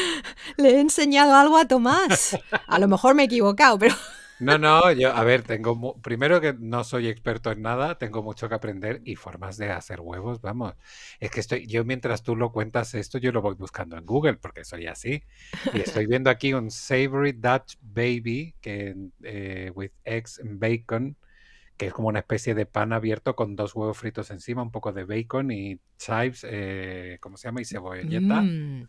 Le 0.56 0.70
he 0.70 0.80
enseñado 0.80 1.34
algo 1.34 1.58
a 1.58 1.66
Tomás. 1.66 2.38
A 2.66 2.78
lo 2.78 2.88
mejor 2.88 3.14
me 3.14 3.24
he 3.24 3.26
equivocado, 3.26 3.78
pero 3.78 3.94
No, 4.40 4.56
no, 4.56 4.92
yo, 4.92 5.12
a 5.12 5.24
ver, 5.24 5.42
tengo, 5.42 6.00
primero 6.00 6.40
que 6.40 6.52
no 6.52 6.84
soy 6.84 7.08
experto 7.08 7.50
en 7.50 7.62
nada, 7.62 7.98
tengo 7.98 8.22
mucho 8.22 8.48
que 8.48 8.54
aprender 8.54 9.00
y 9.04 9.16
formas 9.16 9.56
de 9.56 9.70
hacer 9.70 10.00
huevos, 10.00 10.40
vamos. 10.40 10.74
Es 11.18 11.30
que 11.30 11.40
estoy, 11.40 11.66
yo 11.66 11.84
mientras 11.84 12.22
tú 12.22 12.36
lo 12.36 12.52
cuentas 12.52 12.94
esto, 12.94 13.18
yo 13.18 13.32
lo 13.32 13.42
voy 13.42 13.54
buscando 13.54 13.96
en 13.96 14.06
Google 14.06 14.34
porque 14.34 14.64
soy 14.64 14.86
así. 14.86 15.22
Y 15.74 15.80
estoy 15.80 16.06
viendo 16.06 16.30
aquí 16.30 16.54
un 16.54 16.70
Savory 16.70 17.32
Dutch 17.32 17.76
Baby 17.80 18.54
que 18.60 18.94
eh, 19.22 19.72
with 19.74 19.90
eggs 20.04 20.38
and 20.40 20.60
bacon, 20.60 21.16
que 21.76 21.86
es 21.86 21.92
como 21.92 22.08
una 22.08 22.20
especie 22.20 22.54
de 22.54 22.66
pan 22.66 22.92
abierto 22.92 23.34
con 23.34 23.56
dos 23.56 23.74
huevos 23.74 23.98
fritos 23.98 24.30
encima, 24.30 24.62
un 24.62 24.70
poco 24.70 24.92
de 24.92 25.04
bacon 25.04 25.50
y 25.50 25.80
chives, 25.96 26.46
eh, 26.48 27.18
¿cómo 27.20 27.36
se 27.36 27.48
llama? 27.48 27.60
Y 27.60 27.64
cebolleta. 27.64 28.42
Mm. 28.42 28.88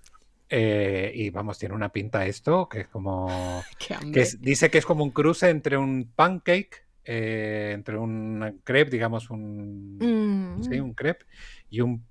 Eh, 0.50 1.12
y 1.14 1.30
vamos, 1.30 1.60
tiene 1.60 1.76
una 1.76 1.90
pinta 1.90 2.26
esto, 2.26 2.68
que 2.68 2.82
es 2.82 2.88
como... 2.88 3.64
que 4.14 4.28
dice 4.40 4.70
que 4.70 4.80
es 4.80 4.86
como 4.86 5.04
un 5.04 5.12
cruce 5.12 5.50
entre 5.50 5.78
un 5.78 6.12
pancake, 6.16 6.86
eh, 7.06 7.72
entre 7.74 7.98
un 7.98 8.62
crepe, 8.64 8.92
digamos, 8.92 9.30
un... 9.30 10.60
Sí, 10.64 10.80
mm. 10.80 10.84
un 10.84 10.94
crepe, 10.94 11.26
y 11.70 11.82
un 11.82 12.04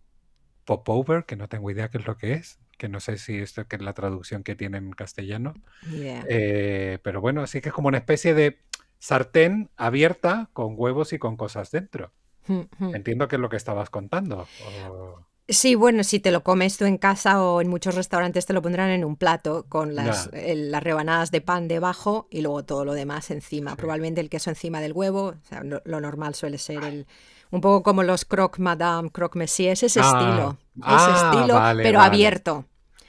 popover, 0.65 1.25
que 1.25 1.37
no 1.37 1.49
tengo 1.49 1.71
idea 1.71 1.91
qué 1.91 1.99
es 1.99 2.07
lo 2.07 2.17
que 2.17 2.35
es, 2.35 2.61
que 2.79 2.89
no 2.89 3.01
sé 3.01 3.19
si 3.19 3.39
esto 3.39 3.67
que 3.67 3.77
es 3.77 3.83
la 3.83 3.93
traducción 3.93 4.45
que 4.45 4.55
tiene 4.55 4.79
en 4.79 4.93
castellano. 4.93 5.55
Eh, 5.93 6.99
pero 7.03 7.21
bueno, 7.21 7.43
así 7.43 7.61
que 7.61 7.71
es 7.71 7.75
como 7.75 7.89
una 7.89 7.99
especie 7.99 8.35
de 8.35 8.61
sartén 8.99 9.71
abierta 9.77 10.49
con 10.53 10.75
huevos 10.77 11.13
y 11.13 11.19
con 11.19 11.37
cosas 11.37 11.71
dentro. 11.71 12.13
Hmm, 12.47 12.63
hmm. 12.79 12.95
Entiendo 12.95 13.29
que 13.29 13.37
es 13.37 13.41
lo 13.41 13.49
que 13.49 13.57
estabas 13.57 13.91
contando. 13.91 14.47
Sí, 15.51 15.75
bueno, 15.75 16.05
si 16.05 16.21
te 16.21 16.31
lo 16.31 16.43
comes 16.43 16.77
tú 16.77 16.85
en 16.85 16.99
casa 16.99 17.43
o 17.43 17.63
en 17.63 17.69
muchos 17.69 17.95
restaurantes 17.95 18.45
te 18.45 18.53
lo 18.53 18.61
pondrán 18.61 18.91
en 18.91 19.03
un 19.03 19.17
plato 19.17 19.65
con 19.69 19.95
las, 19.95 20.29
las 20.33 20.83
rebanadas 20.83 21.31
de 21.31 21.41
pan 21.41 21.69
debajo 21.69 22.29
y 22.31 22.43
luego 22.43 22.65
todo 22.65 22.85
lo 22.85 22.93
demás 22.93 23.31
encima. 23.31 23.75
Probablemente 23.75 24.21
el 24.21 24.29
queso 24.29 24.51
encima 24.51 24.81
del 24.81 24.93
huevo. 24.93 25.29
O 25.29 25.49
sea, 25.49 25.63
lo, 25.63 26.01
normal 26.01 26.35
suele 26.35 26.59
ser 26.59 26.85
el, 26.85 27.07
un 27.51 27.63
poco 27.63 27.83
como 27.83 28.03
los 28.03 28.27
croque 28.27 28.61
madame, 28.61 29.11
croque 29.11 29.39
monsieur, 29.39 29.73
es 29.73 29.85
ese 29.85 30.01
ah, 30.03 30.07
estilo. 30.07 30.59
ese 30.77 30.85
ah, 30.87 31.33
estilo, 31.33 31.83
pero 31.83 32.01
abierto 32.01 32.67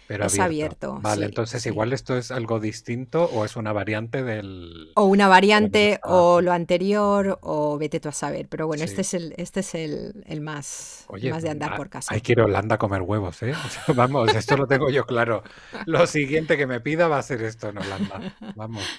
es 0.09 0.39
abierto. 0.39 0.99
Vale, 1.01 1.25
entonces 1.25 1.65
igual 1.65 1.93
esto 1.93 2.17
es 2.17 2.31
algo 2.31 2.59
distinto 2.59 3.25
o 3.25 3.45
es 3.45 3.55
una 3.55 3.73
variante 3.73 4.23
del... 4.23 4.91
O 4.95 5.05
una 5.05 5.27
variante 5.27 5.99
o 6.03 6.41
lo 6.41 6.51
anterior 6.51 7.37
o 7.41 7.77
vete 7.77 7.99
tú 7.99 8.09
a 8.09 8.11
saber. 8.11 8.47
Pero 8.49 8.65
bueno, 8.65 8.83
este 8.83 9.01
es 9.01 9.13
el, 9.13 9.33
este 9.37 9.59
es 9.59 9.75
el, 9.75 10.41
más, 10.41 11.05
más 11.29 11.43
de 11.43 11.49
andar 11.49 11.75
por 11.75 11.89
casa. 11.89 12.13
Hay 12.13 12.21
que 12.21 12.31
ir 12.31 12.39
a 12.39 12.45
Holanda 12.45 12.75
a 12.75 12.77
comer 12.79 13.03
huevos, 13.03 13.41
¿eh? 13.43 13.53
vamos, 13.95 14.33
esto 14.33 14.57
lo 14.57 14.67
tengo 14.67 14.89
yo 14.89 15.05
claro. 15.05 15.43
Lo 15.85 16.07
siguiente 16.07 16.57
que 16.57 16.65
me 16.65 16.81
pida 16.81 17.07
va 17.07 17.19
a 17.19 17.23
ser 17.23 17.43
esto 17.43 17.69
en 17.69 17.77
Holanda. 17.77 18.35
Vamos. 18.55 18.83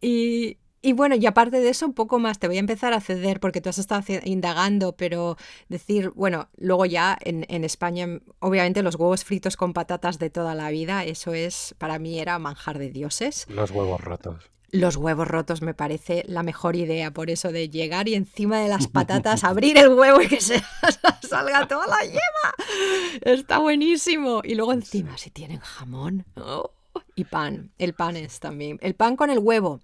Y, 0.00 0.58
y 0.80 0.92
bueno, 0.92 1.16
y 1.16 1.26
aparte 1.26 1.60
de 1.60 1.68
eso, 1.68 1.86
un 1.86 1.94
poco 1.94 2.18
más, 2.18 2.38
te 2.38 2.46
voy 2.46 2.56
a 2.56 2.60
empezar 2.60 2.92
a 2.92 3.00
ceder 3.00 3.40
porque 3.40 3.60
tú 3.60 3.68
has 3.68 3.78
estado 3.78 4.02
indagando, 4.24 4.92
pero 4.92 5.36
decir, 5.68 6.10
bueno, 6.10 6.48
luego 6.56 6.86
ya 6.86 7.18
en, 7.22 7.44
en, 7.48 7.64
España, 7.64 8.06
obviamente 8.38 8.82
los 8.82 8.94
huevos 8.94 9.24
fritos 9.24 9.56
con 9.56 9.72
patatas 9.72 10.18
de 10.18 10.30
toda 10.30 10.54
la 10.54 10.70
vida, 10.70 11.04
eso 11.04 11.34
es, 11.34 11.74
para 11.78 11.98
mí 11.98 12.20
era 12.20 12.38
manjar 12.38 12.78
de 12.78 12.90
dioses. 12.90 13.46
Los 13.48 13.70
huevos 13.70 14.00
rotos. 14.00 14.50
Los 14.70 14.96
huevos 14.96 15.26
rotos 15.26 15.62
me 15.62 15.72
parece 15.72 16.24
la 16.28 16.42
mejor 16.42 16.76
idea, 16.76 17.10
por 17.10 17.30
eso 17.30 17.50
de 17.50 17.70
llegar 17.70 18.06
y 18.06 18.14
encima 18.14 18.60
de 18.60 18.68
las 18.68 18.86
patatas 18.88 19.42
abrir 19.44 19.78
el 19.78 19.88
huevo 19.88 20.20
y 20.20 20.28
que 20.28 20.42
se 20.42 20.62
salga 21.28 21.66
toda 21.66 21.86
la 21.86 22.04
yema. 22.04 23.22
Está 23.22 23.58
buenísimo. 23.58 24.42
Y 24.44 24.54
luego 24.54 24.74
encima, 24.74 25.16
si 25.16 25.30
tienen 25.30 25.60
jamón 25.60 26.26
oh, 26.36 26.72
y 27.14 27.24
pan, 27.24 27.70
el 27.78 27.94
pan 27.94 28.16
es 28.16 28.40
también, 28.40 28.78
el 28.82 28.94
pan 28.94 29.16
con 29.16 29.30
el 29.30 29.38
huevo. 29.38 29.80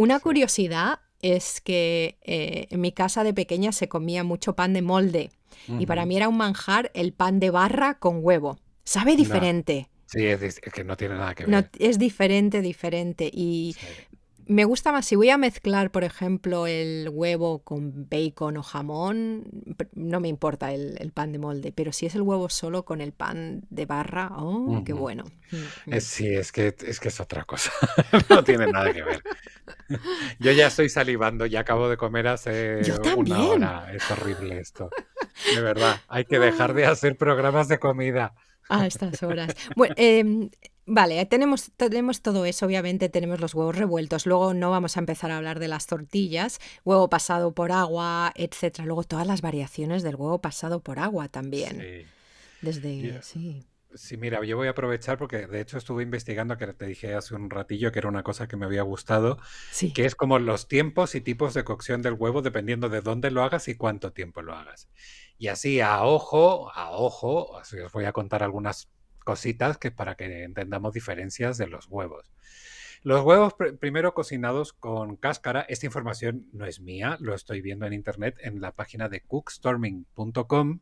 Una 0.00 0.18
curiosidad 0.18 1.00
es 1.20 1.60
que 1.60 2.16
eh, 2.22 2.68
en 2.70 2.80
mi 2.80 2.90
casa 2.90 3.22
de 3.22 3.34
pequeña 3.34 3.70
se 3.70 3.86
comía 3.86 4.24
mucho 4.24 4.56
pan 4.56 4.72
de 4.72 4.80
molde 4.80 5.28
y 5.78 5.84
para 5.84 6.06
mí 6.06 6.16
era 6.16 6.26
un 6.26 6.38
manjar 6.38 6.90
el 6.94 7.12
pan 7.12 7.38
de 7.38 7.50
barra 7.50 7.98
con 7.98 8.20
huevo. 8.24 8.58
Sabe 8.82 9.14
diferente. 9.14 9.90
Sí, 10.06 10.24
es, 10.24 10.58
que 10.58 10.84
no 10.84 10.96
tiene 10.96 11.16
nada 11.16 11.34
que 11.34 11.44
ver. 11.44 11.70
es 11.78 11.98
diferente, 11.98 12.62
diferente. 12.62 13.30
Y 13.30 13.76
me 14.50 14.64
gusta 14.64 14.90
más, 14.90 15.06
si 15.06 15.14
voy 15.14 15.30
a 15.30 15.38
mezclar, 15.38 15.92
por 15.92 16.02
ejemplo, 16.02 16.66
el 16.66 17.08
huevo 17.08 17.62
con 17.62 18.08
bacon 18.10 18.56
o 18.56 18.62
jamón, 18.64 19.44
no 19.94 20.18
me 20.18 20.26
importa 20.26 20.72
el, 20.72 21.12
pan 21.14 21.30
de 21.30 21.38
molde, 21.38 21.70
pero 21.70 21.92
si 21.92 22.06
es 22.06 22.16
el 22.16 22.22
huevo 22.22 22.48
solo 22.48 22.84
con 22.84 23.00
el 23.00 23.12
pan 23.12 23.62
de 23.70 23.86
barra, 23.86 24.32
¡oh, 24.36 24.82
qué 24.84 24.92
bueno! 24.92 25.24
sí, 26.00 26.26
es 26.26 26.50
que, 26.50 26.74
es 26.84 26.98
que 26.98 27.08
es 27.08 27.20
otra 27.20 27.44
cosa, 27.44 27.70
no 28.28 28.42
tiene 28.42 28.66
nada 28.66 28.92
que 28.92 29.04
ver. 29.04 29.22
Yo 30.40 30.50
ya 30.50 30.66
estoy 30.66 30.88
salivando, 30.88 31.46
ya 31.46 31.60
acabo 31.60 31.88
de 31.88 31.96
comer 31.96 32.26
hace 32.26 32.80
una 33.16 33.44
hora, 33.44 33.92
es 33.94 34.10
horrible 34.10 34.58
esto. 34.58 34.90
De 35.54 35.60
verdad, 35.60 36.00
hay 36.08 36.24
que 36.24 36.40
dejar 36.40 36.74
de 36.74 36.86
hacer 36.86 37.16
programas 37.16 37.68
de 37.68 37.78
comida. 37.78 38.34
A 38.68 38.86
estas 38.86 39.22
horas. 39.22 39.54
Bueno, 39.76 39.94
eh, 39.96 40.48
Vale, 40.92 41.24
tenemos, 41.24 41.70
tenemos 41.76 42.20
todo 42.20 42.44
eso, 42.44 42.66
obviamente 42.66 43.08
tenemos 43.08 43.40
los 43.40 43.54
huevos 43.54 43.76
revueltos, 43.76 44.26
luego 44.26 44.54
no 44.54 44.72
vamos 44.72 44.96
a 44.96 45.00
empezar 45.00 45.30
a 45.30 45.36
hablar 45.36 45.60
de 45.60 45.68
las 45.68 45.86
tortillas, 45.86 46.58
huevo 46.84 47.08
pasado 47.08 47.54
por 47.54 47.70
agua, 47.70 48.32
etcétera. 48.34 48.86
Luego 48.86 49.04
todas 49.04 49.24
las 49.24 49.40
variaciones 49.40 50.02
del 50.02 50.16
huevo 50.16 50.40
pasado 50.40 50.80
por 50.80 50.98
agua 50.98 51.28
también. 51.28 51.80
Sí. 51.80 52.06
Desde, 52.60 53.22
sí. 53.22 53.64
Sí, 53.94 54.16
mira, 54.16 54.44
yo 54.44 54.56
voy 54.56 54.66
a 54.66 54.72
aprovechar 54.72 55.16
porque 55.16 55.46
de 55.46 55.60
hecho 55.60 55.78
estuve 55.78 56.02
investigando, 56.02 56.56
que 56.56 56.66
te 56.66 56.86
dije 56.86 57.14
hace 57.14 57.36
un 57.36 57.50
ratillo 57.50 57.92
que 57.92 58.00
era 58.00 58.08
una 58.08 58.24
cosa 58.24 58.48
que 58.48 58.56
me 58.56 58.66
había 58.66 58.82
gustado, 58.82 59.38
sí. 59.70 59.92
que 59.92 60.06
es 60.06 60.16
como 60.16 60.40
los 60.40 60.66
tiempos 60.66 61.14
y 61.14 61.20
tipos 61.20 61.54
de 61.54 61.62
cocción 61.62 62.02
del 62.02 62.14
huevo 62.14 62.42
dependiendo 62.42 62.88
de 62.88 63.00
dónde 63.00 63.30
lo 63.30 63.44
hagas 63.44 63.68
y 63.68 63.76
cuánto 63.76 64.12
tiempo 64.12 64.42
lo 64.42 64.54
hagas. 64.54 64.88
Y 65.38 65.48
así 65.48 65.80
a 65.80 66.02
ojo, 66.02 66.72
a 66.74 66.90
ojo, 66.90 67.52
os 67.52 67.92
voy 67.92 68.06
a 68.06 68.12
contar 68.12 68.42
algunas 68.42 68.88
cositas 69.24 69.78
que 69.78 69.90
para 69.90 70.14
que 70.14 70.44
entendamos 70.44 70.92
diferencias 70.92 71.58
de 71.58 71.66
los 71.66 71.86
huevos. 71.88 72.30
Los 73.02 73.22
huevos 73.22 73.54
primero 73.80 74.12
cocinados 74.12 74.74
con 74.74 75.16
cáscara, 75.16 75.62
esta 75.62 75.86
información 75.86 76.46
no 76.52 76.66
es 76.66 76.80
mía, 76.80 77.16
lo 77.20 77.34
estoy 77.34 77.62
viendo 77.62 77.86
en 77.86 77.94
internet 77.94 78.36
en 78.40 78.60
la 78.60 78.72
página 78.72 79.08
de 79.08 79.22
cookstorming.com. 79.22 80.80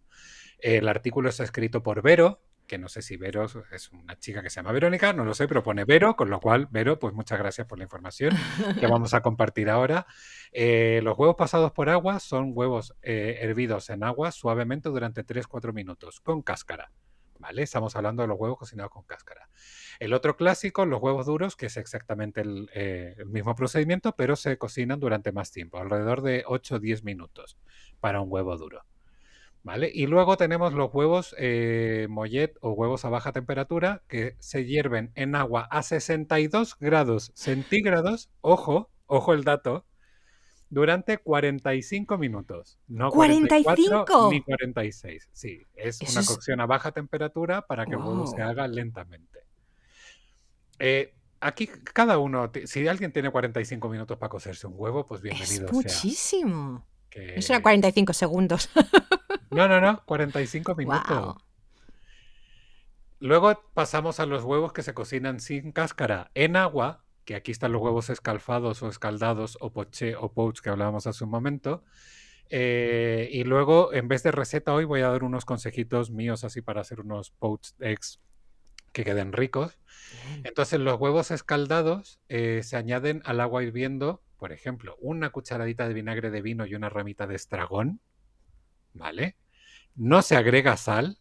El 0.58 0.88
artículo 0.88 1.28
está 1.28 1.44
escrito 1.44 1.84
por 1.84 2.02
Vero, 2.02 2.42
que 2.66 2.76
no 2.76 2.88
sé 2.88 3.02
si 3.02 3.16
Vero 3.16 3.46
es 3.72 3.90
una 3.92 4.18
chica 4.18 4.42
que 4.42 4.50
se 4.50 4.56
llama 4.56 4.72
Verónica, 4.72 5.12
no 5.12 5.24
lo 5.24 5.32
sé, 5.32 5.46
pero 5.46 5.62
pone 5.62 5.84
Vero, 5.84 6.16
con 6.16 6.28
lo 6.28 6.40
cual, 6.40 6.66
Vero, 6.72 6.98
pues 6.98 7.14
muchas 7.14 7.38
gracias 7.38 7.68
por 7.68 7.78
la 7.78 7.84
información 7.84 8.36
que 8.80 8.86
vamos 8.88 9.14
a 9.14 9.22
compartir 9.22 9.70
ahora. 9.70 10.06
Eh, 10.50 11.00
los 11.04 11.16
huevos 11.16 11.36
pasados 11.36 11.70
por 11.70 11.88
agua 11.88 12.18
son 12.18 12.50
huevos 12.52 12.96
eh, 13.02 13.38
hervidos 13.42 13.90
en 13.90 14.02
agua 14.02 14.32
suavemente 14.32 14.88
durante 14.88 15.24
3-4 15.24 15.72
minutos, 15.72 16.20
con 16.20 16.42
cáscara. 16.42 16.90
¿Vale? 17.38 17.62
Estamos 17.62 17.96
hablando 17.96 18.22
de 18.22 18.28
los 18.28 18.38
huevos 18.38 18.58
cocinados 18.58 18.92
con 18.92 19.04
cáscara. 19.04 19.48
El 19.98 20.12
otro 20.12 20.36
clásico, 20.36 20.86
los 20.86 21.02
huevos 21.02 21.26
duros, 21.26 21.56
que 21.56 21.66
es 21.66 21.76
exactamente 21.76 22.40
el, 22.40 22.70
eh, 22.74 23.16
mismo 23.26 23.54
procedimiento, 23.54 24.14
pero 24.16 24.36
se 24.36 24.58
cocinan 24.58 25.00
durante 25.00 25.32
más 25.32 25.50
tiempo, 25.50 25.78
alrededor 25.78 26.22
de 26.22 26.44
8 26.46 26.76
o 26.76 26.78
10 26.78 27.04
minutos 27.04 27.58
para 28.00 28.20
un 28.20 28.30
huevo 28.30 28.56
duro. 28.56 28.84
¿Vale? 29.64 29.90
Y 29.92 30.06
luego 30.06 30.36
tenemos 30.36 30.72
los 30.72 30.94
huevos 30.94 31.34
eh, 31.36 32.06
mollet 32.08 32.56
o 32.60 32.72
huevos 32.72 33.04
a 33.04 33.10
baja 33.10 33.32
temperatura 33.32 34.02
que 34.08 34.36
se 34.38 34.64
hierven 34.64 35.10
en 35.14 35.34
agua 35.34 35.66
a 35.70 35.82
62 35.82 36.76
grados 36.78 37.32
centígrados. 37.34 38.30
Ojo, 38.40 38.88
ojo 39.06 39.34
el 39.34 39.42
dato, 39.44 39.84
durante 40.70 41.18
45 41.18 42.18
minutos. 42.18 42.78
No 42.88 43.10
45 43.10 44.28
ni 44.30 44.42
46. 44.42 45.28
Sí, 45.32 45.66
es 45.74 46.00
una 46.02 46.24
cocción 46.24 46.60
a 46.60 46.66
baja 46.66 46.92
temperatura 46.92 47.66
para 47.66 47.86
que 47.86 47.92
el 47.92 47.98
huevo 47.98 48.26
se 48.26 48.42
haga 48.42 48.68
lentamente. 48.68 49.40
Eh, 50.78 51.14
aquí 51.40 51.66
cada 51.66 52.18
uno, 52.18 52.50
si 52.64 52.86
alguien 52.86 53.12
tiene 53.12 53.30
45 53.30 53.88
minutos 53.88 54.18
para 54.18 54.30
cocerse 54.30 54.66
un 54.66 54.74
huevo, 54.76 55.06
pues 55.06 55.20
bienvenido. 55.20 55.66
Es 55.66 55.72
muchísimo. 55.72 56.86
Eso 57.10 57.52
era 57.52 57.62
45 57.62 58.12
segundos. 58.12 58.70
no, 59.50 59.66
no, 59.66 59.80
no, 59.80 60.02
45 60.04 60.74
minutos. 60.74 61.36
Luego 63.20 63.60
pasamos 63.74 64.20
a 64.20 64.26
los 64.26 64.44
huevos 64.44 64.72
que 64.72 64.82
se 64.82 64.94
cocinan 64.94 65.40
sin 65.40 65.72
cáscara 65.72 66.30
en 66.34 66.54
agua 66.54 67.04
que 67.28 67.36
aquí 67.36 67.52
están 67.52 67.72
los 67.72 67.82
huevos 67.82 68.08
escalfados 68.08 68.82
o 68.82 68.88
escaldados 68.88 69.58
o 69.60 69.70
poché 69.70 70.16
o 70.16 70.32
poach 70.32 70.60
que 70.60 70.70
hablábamos 70.70 71.06
hace 71.06 71.24
un 71.24 71.28
momento. 71.28 71.84
Eh, 72.48 73.28
y 73.30 73.44
luego, 73.44 73.92
en 73.92 74.08
vez 74.08 74.22
de 74.22 74.32
receta 74.32 74.72
hoy, 74.72 74.86
voy 74.86 75.02
a 75.02 75.08
dar 75.08 75.22
unos 75.22 75.44
consejitos 75.44 76.10
míos 76.10 76.42
así 76.42 76.62
para 76.62 76.80
hacer 76.80 77.00
unos 77.00 77.32
poached 77.32 77.74
eggs 77.80 78.18
que 78.94 79.04
queden 79.04 79.34
ricos. 79.34 79.78
Entonces, 80.42 80.80
los 80.80 80.98
huevos 80.98 81.30
escaldados 81.30 82.18
eh, 82.30 82.62
se 82.62 82.78
añaden 82.78 83.20
al 83.26 83.42
agua 83.42 83.62
hirviendo, 83.62 84.22
por 84.38 84.50
ejemplo, 84.50 84.96
una 84.98 85.28
cucharadita 85.28 85.86
de 85.86 85.92
vinagre 85.92 86.30
de 86.30 86.40
vino 86.40 86.64
y 86.64 86.76
una 86.76 86.88
ramita 86.88 87.26
de 87.26 87.34
estragón. 87.34 88.00
¿Vale? 88.94 89.36
No 89.96 90.22
se 90.22 90.34
agrega 90.34 90.78
sal, 90.78 91.18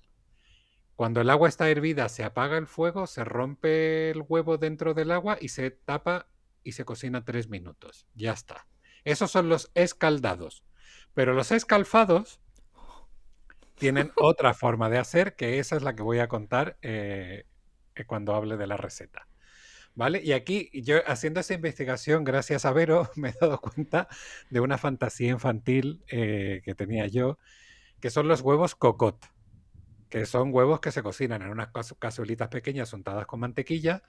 cuando 0.97 1.21
el 1.21 1.29
agua 1.29 1.47
está 1.47 1.69
hervida, 1.69 2.09
se 2.09 2.23
apaga 2.23 2.57
el 2.57 2.65
fuego, 2.65 3.05
se 3.05 3.23
rompe 3.23 4.09
el 4.09 4.25
huevo 4.27 4.57
dentro 4.57 4.95
del 4.95 5.11
agua 5.11 5.37
y 5.39 5.49
se 5.49 5.69
tapa 5.69 6.27
y 6.63 6.71
se 6.71 6.85
cocina 6.85 7.23
tres 7.23 7.49
minutos. 7.49 8.07
Ya 8.15 8.33
está. 8.33 8.67
Esos 9.03 9.29
son 9.29 9.47
los 9.47 9.69
escaldados. 9.75 10.63
Pero 11.13 11.35
los 11.35 11.51
escalfados 11.51 12.41
tienen 13.75 14.11
otra 14.15 14.55
forma 14.55 14.89
de 14.89 14.97
hacer, 14.97 15.35
que 15.35 15.59
esa 15.59 15.75
es 15.75 15.83
la 15.83 15.95
que 15.95 16.01
voy 16.01 16.17
a 16.17 16.27
contar 16.27 16.79
eh, 16.81 17.45
eh, 17.93 18.05
cuando 18.05 18.33
hable 18.33 18.57
de 18.57 18.65
la 18.65 18.75
receta. 18.75 19.27
¿Vale? 19.93 20.19
Y 20.23 20.31
aquí 20.31 20.71
yo 20.73 20.97
haciendo 21.05 21.41
esa 21.41 21.53
investigación, 21.53 22.23
gracias 22.23 22.65
a 22.65 22.73
Vero, 22.73 23.11
me 23.15 23.29
he 23.29 23.35
dado 23.39 23.61
cuenta 23.61 24.07
de 24.49 24.61
una 24.61 24.79
fantasía 24.79 25.29
infantil 25.29 26.03
eh, 26.07 26.63
que 26.65 26.73
tenía 26.73 27.05
yo, 27.05 27.37
que 27.99 28.09
son 28.09 28.27
los 28.27 28.41
huevos 28.41 28.73
cocot, 28.73 29.36
que 30.09 30.25
son 30.25 30.53
huevos 30.53 30.79
que 30.79 30.91
se 30.91 31.03
cocinan 31.03 31.41
en 31.41 31.49
unas 31.49 31.69
cazuelitas 31.99 32.47
pequeñas 32.49 32.93
untadas 32.93 33.25
con 33.25 33.39
mantequilla, 33.39 34.03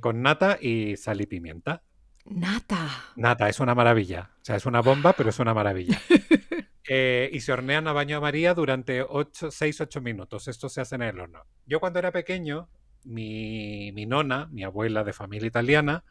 con 0.00 0.22
nata 0.22 0.58
y 0.60 0.96
sal 0.96 1.20
y 1.20 1.26
pimienta. 1.26 1.82
Nata. 2.24 2.88
Nata, 3.16 3.48
es 3.48 3.60
una 3.60 3.74
maravilla. 3.74 4.30
O 4.40 4.44
sea, 4.44 4.56
es 4.56 4.66
una 4.66 4.80
bomba, 4.80 5.12
pero 5.12 5.30
es 5.30 5.38
una 5.38 5.54
maravilla. 5.54 6.00
Eh, 6.86 7.30
y 7.32 7.40
se 7.40 7.50
hornean 7.50 7.88
a 7.88 7.94
baño 7.94 8.20
María 8.20 8.52
durante 8.52 9.02
6-8 9.02 10.02
minutos. 10.02 10.48
Esto 10.48 10.68
se 10.68 10.82
hace 10.82 10.96
en 10.96 11.02
el 11.02 11.18
horno. 11.18 11.46
Yo 11.64 11.80
cuando 11.80 11.98
era 11.98 12.12
pequeño, 12.12 12.68
mi, 13.04 13.90
nona, 14.06 14.48
mi 14.50 14.64
abuela 14.64 15.02
de 15.02 15.14
familia 15.14 15.46
italiana, 15.46 16.04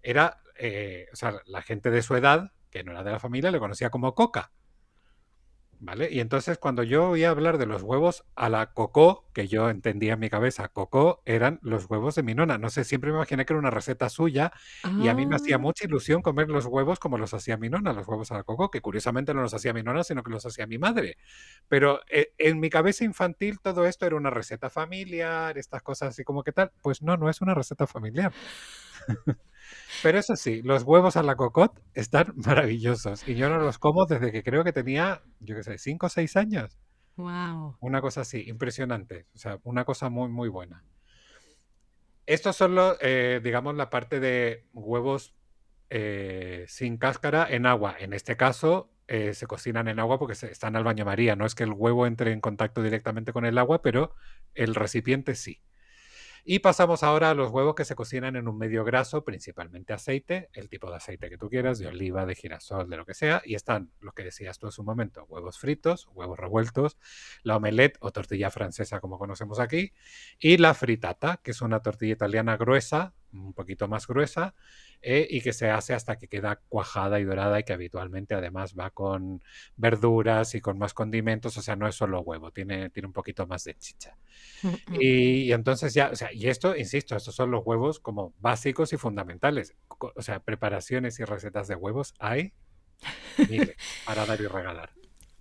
era, 0.00 0.40
eh, 0.56 1.06
o 1.12 1.16
sea, 1.16 1.40
la 1.46 1.62
gente 1.62 1.90
de 1.90 2.02
su 2.02 2.14
edad, 2.14 2.52
que 2.70 2.84
no 2.84 2.92
era 2.92 3.02
de 3.02 3.10
la 3.10 3.18
familia, 3.18 3.50
le 3.50 3.58
conocía 3.58 3.90
como 3.90 4.14
coca. 4.14 4.52
¿Vale? 5.84 6.08
Y 6.12 6.20
entonces 6.20 6.58
cuando 6.58 6.84
yo 6.84 7.08
oía 7.08 7.30
hablar 7.30 7.58
de 7.58 7.66
los 7.66 7.82
huevos 7.82 8.24
a 8.36 8.48
la 8.48 8.72
cocó, 8.72 9.28
que 9.32 9.48
yo 9.48 9.68
entendía 9.68 10.12
en 10.12 10.20
mi 10.20 10.30
cabeza, 10.30 10.68
cocó 10.68 11.24
eran 11.26 11.58
los 11.60 11.90
huevos 11.90 12.14
de 12.14 12.22
mi 12.22 12.36
nona. 12.36 12.56
No 12.56 12.70
sé, 12.70 12.84
siempre 12.84 13.10
me 13.10 13.16
imaginé 13.16 13.44
que 13.44 13.52
era 13.52 13.58
una 13.58 13.72
receta 13.72 14.08
suya 14.08 14.52
y 15.00 15.08
a 15.08 15.14
mí 15.14 15.26
me 15.26 15.34
hacía 15.34 15.56
ah. 15.56 15.58
mucha 15.58 15.84
ilusión 15.84 16.22
comer 16.22 16.48
los 16.50 16.66
huevos 16.66 17.00
como 17.00 17.18
los 17.18 17.34
hacía 17.34 17.56
mi 17.56 17.68
nona, 17.68 17.92
los 17.92 18.06
huevos 18.06 18.30
a 18.30 18.34
la 18.34 18.44
cocó, 18.44 18.70
que 18.70 18.80
curiosamente 18.80 19.34
no 19.34 19.42
los 19.42 19.54
hacía 19.54 19.72
mi 19.72 19.82
nona, 19.82 20.04
sino 20.04 20.22
que 20.22 20.30
los 20.30 20.46
hacía 20.46 20.68
mi 20.68 20.78
madre. 20.78 21.16
Pero 21.66 22.00
eh, 22.08 22.32
en 22.38 22.60
mi 22.60 22.70
cabeza 22.70 23.02
infantil 23.02 23.58
todo 23.58 23.84
esto 23.84 24.06
era 24.06 24.14
una 24.14 24.30
receta 24.30 24.70
familiar, 24.70 25.58
estas 25.58 25.82
cosas 25.82 26.10
así 26.10 26.22
como 26.22 26.44
que 26.44 26.52
tal. 26.52 26.70
Pues 26.80 27.02
no, 27.02 27.16
no 27.16 27.28
es 27.28 27.40
una 27.40 27.54
receta 27.54 27.88
familiar. 27.88 28.32
Pero 30.02 30.18
eso 30.18 30.36
sí, 30.36 30.62
los 30.62 30.82
huevos 30.82 31.16
a 31.16 31.22
la 31.22 31.36
cocot 31.36 31.72
están 31.94 32.32
maravillosos. 32.36 33.28
Y 33.28 33.34
yo 33.34 33.48
no 33.48 33.58
los 33.58 33.78
como 33.78 34.06
desde 34.06 34.32
que 34.32 34.42
creo 34.42 34.64
que 34.64 34.72
tenía, 34.72 35.22
yo 35.40 35.56
qué 35.56 35.62
sé, 35.62 35.78
5 35.78 36.06
o 36.06 36.08
6 36.08 36.36
años. 36.36 36.78
Wow. 37.16 37.76
Una 37.80 38.00
cosa 38.00 38.22
así, 38.22 38.44
impresionante. 38.48 39.26
O 39.34 39.38
sea, 39.38 39.58
una 39.64 39.84
cosa 39.84 40.08
muy, 40.08 40.28
muy 40.28 40.48
buena. 40.48 40.84
Estos 42.26 42.56
son 42.56 42.74
los, 42.74 42.96
eh, 43.00 43.40
digamos, 43.42 43.74
la 43.74 43.90
parte 43.90 44.20
de 44.20 44.66
huevos 44.72 45.34
eh, 45.90 46.64
sin 46.68 46.96
cáscara 46.96 47.46
en 47.50 47.66
agua. 47.66 47.96
En 47.98 48.12
este 48.12 48.36
caso, 48.36 48.90
eh, 49.08 49.34
se 49.34 49.46
cocinan 49.46 49.88
en 49.88 49.98
agua 49.98 50.18
porque 50.18 50.32
están 50.32 50.76
al 50.76 50.84
baño 50.84 51.04
María. 51.04 51.36
No 51.36 51.44
es 51.44 51.54
que 51.54 51.64
el 51.64 51.72
huevo 51.72 52.06
entre 52.06 52.32
en 52.32 52.40
contacto 52.40 52.82
directamente 52.82 53.32
con 53.32 53.44
el 53.44 53.58
agua, 53.58 53.82
pero 53.82 54.14
el 54.54 54.74
recipiente 54.74 55.34
sí. 55.34 55.60
Y 56.44 56.58
pasamos 56.58 57.04
ahora 57.04 57.30
a 57.30 57.34
los 57.34 57.52
huevos 57.52 57.76
que 57.76 57.84
se 57.84 57.94
cocinan 57.94 58.34
en 58.34 58.48
un 58.48 58.58
medio 58.58 58.84
graso, 58.84 59.24
principalmente 59.24 59.92
aceite, 59.92 60.48
el 60.54 60.68
tipo 60.68 60.90
de 60.90 60.96
aceite 60.96 61.30
que 61.30 61.38
tú 61.38 61.48
quieras, 61.48 61.78
de 61.78 61.86
oliva, 61.86 62.26
de 62.26 62.34
girasol, 62.34 62.90
de 62.90 62.96
lo 62.96 63.06
que 63.06 63.14
sea. 63.14 63.42
Y 63.44 63.54
están, 63.54 63.92
lo 64.00 64.10
que 64.10 64.24
decías 64.24 64.58
tú 64.58 64.66
en 64.66 64.72
su 64.72 64.82
momento, 64.82 65.24
huevos 65.28 65.58
fritos, 65.58 66.08
huevos 66.12 66.36
revueltos, 66.36 66.98
la 67.44 67.56
omelette 67.56 67.96
o 68.00 68.10
tortilla 68.10 68.50
francesa 68.50 69.00
como 69.00 69.18
conocemos 69.18 69.60
aquí, 69.60 69.92
y 70.40 70.56
la 70.56 70.74
fritata, 70.74 71.40
que 71.42 71.52
es 71.52 71.62
una 71.62 71.80
tortilla 71.80 72.14
italiana 72.14 72.56
gruesa, 72.56 73.14
un 73.32 73.52
poquito 73.52 73.88
más 73.88 74.06
gruesa, 74.06 74.54
eh, 75.00 75.26
y 75.28 75.40
que 75.40 75.52
se 75.52 75.68
hace 75.70 75.94
hasta 75.94 76.16
que 76.16 76.28
queda 76.28 76.60
cuajada 76.68 77.18
y 77.18 77.24
dorada 77.24 77.58
y 77.58 77.64
que 77.64 77.72
habitualmente 77.72 78.34
además 78.34 78.74
va 78.78 78.90
con 78.90 79.42
verduras 79.76 80.54
y 80.54 80.60
con 80.60 80.78
más 80.78 80.94
condimentos, 80.94 81.56
o 81.56 81.62
sea, 81.62 81.74
no 81.74 81.88
es 81.88 81.94
solo 81.94 82.20
huevo, 82.20 82.52
tiene, 82.52 82.90
tiene 82.90 83.08
un 83.08 83.12
poquito 83.12 83.46
más 83.46 83.64
de 83.64 83.74
chicha. 83.74 84.16
Mm. 84.62 84.94
Y, 85.00 85.52
entonces 85.52 85.94
ya, 85.94 86.10
o 86.10 86.16
sea, 86.16 86.32
y 86.32 86.48
esto, 86.48 86.76
insisto, 86.76 87.16
estos 87.16 87.34
son 87.34 87.50
los 87.50 87.62
huevos 87.64 87.98
como 88.00 88.32
básicos 88.38 88.92
y 88.92 88.96
fundamentales. 88.96 89.74
O 89.88 90.22
sea, 90.22 90.40
preparaciones 90.40 91.18
y 91.20 91.24
recetas 91.24 91.68
de 91.68 91.74
huevos 91.74 92.14
hay 92.18 92.52
para 94.06 94.24
dar 94.26 94.40
y 94.40 94.46
regalar. 94.46 94.90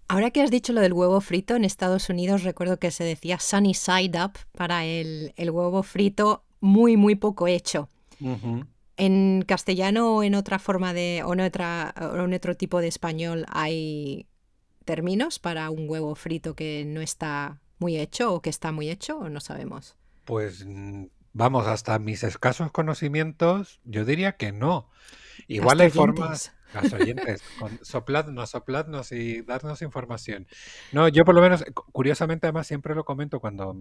Ahora 0.08 0.32
que 0.32 0.41
has 0.41 0.51
dicho 0.51 0.73
lo 0.73 0.82
del 0.82 0.91
huevo 0.91 1.21
frito, 1.21 1.56
en 1.56 1.63
Estados 1.63 2.10
Unidos 2.10 2.43
recuerdo 2.43 2.77
que 2.80 2.91
se 2.91 3.06
decía 3.06 3.39
sunny 3.39 3.73
side 3.73 4.21
up 4.21 4.34
para 4.51 4.84
el, 4.86 5.34
el 5.38 5.51
huevo 5.51 5.84
frito 5.84 6.43
muy, 6.62 6.95
muy 6.95 7.15
poco 7.15 7.47
hecho. 7.47 7.89
En 8.97 9.43
castellano 9.47 10.15
o 10.15 10.24
en 10.24 10.36
otra 10.36 10.60
forma 10.60 10.93
de, 10.93 11.24
o 11.26 11.34
en, 11.34 11.41
otra, 11.41 11.93
o 12.00 12.24
en 12.24 12.34
otro 12.34 12.56
tipo 12.56 12.80
de 12.80 12.88
español 12.88 13.45
hay 13.50 14.28
términos 14.86 15.39
para 15.39 15.69
un 15.69 15.89
huevo 15.89 16.15
frito 16.15 16.56
que 16.56 16.86
no 16.86 17.02
está 17.02 17.60
muy 17.80 17.97
hecho 17.97 18.34
o 18.34 18.41
que 18.41 18.52
está 18.52 18.71
muy 18.71 18.89
hecho 18.89 19.17
o 19.17 19.30
no 19.30 19.39
sabemos. 19.39 19.97
Pues 20.26 20.65
mm, 20.65 21.06
vamos, 21.34 21.67
hasta 21.67 21.97
mis 21.97 22.24
escasos 22.24 22.71
conocimientos, 22.71 23.80
yo 23.84 24.06
diría 24.06 24.38
que 24.38 24.52
no. 24.52 24.88
Igual 25.47 25.82
hay 25.82 25.89
formas. 25.89 26.54
Las 26.73 26.93
oyentes, 26.93 27.43
sopladnos, 27.81 28.49
sopladnos 28.49 29.12
y 29.12 29.41
darnos 29.41 29.81
información. 29.81 30.47
No, 30.91 31.07
yo 31.07 31.25
por 31.25 31.36
lo 31.36 31.41
menos, 31.41 31.63
curiosamente 31.91 32.47
además 32.47 32.67
siempre 32.67 32.95
lo 32.95 33.03
comento 33.03 33.39
cuando 33.39 33.75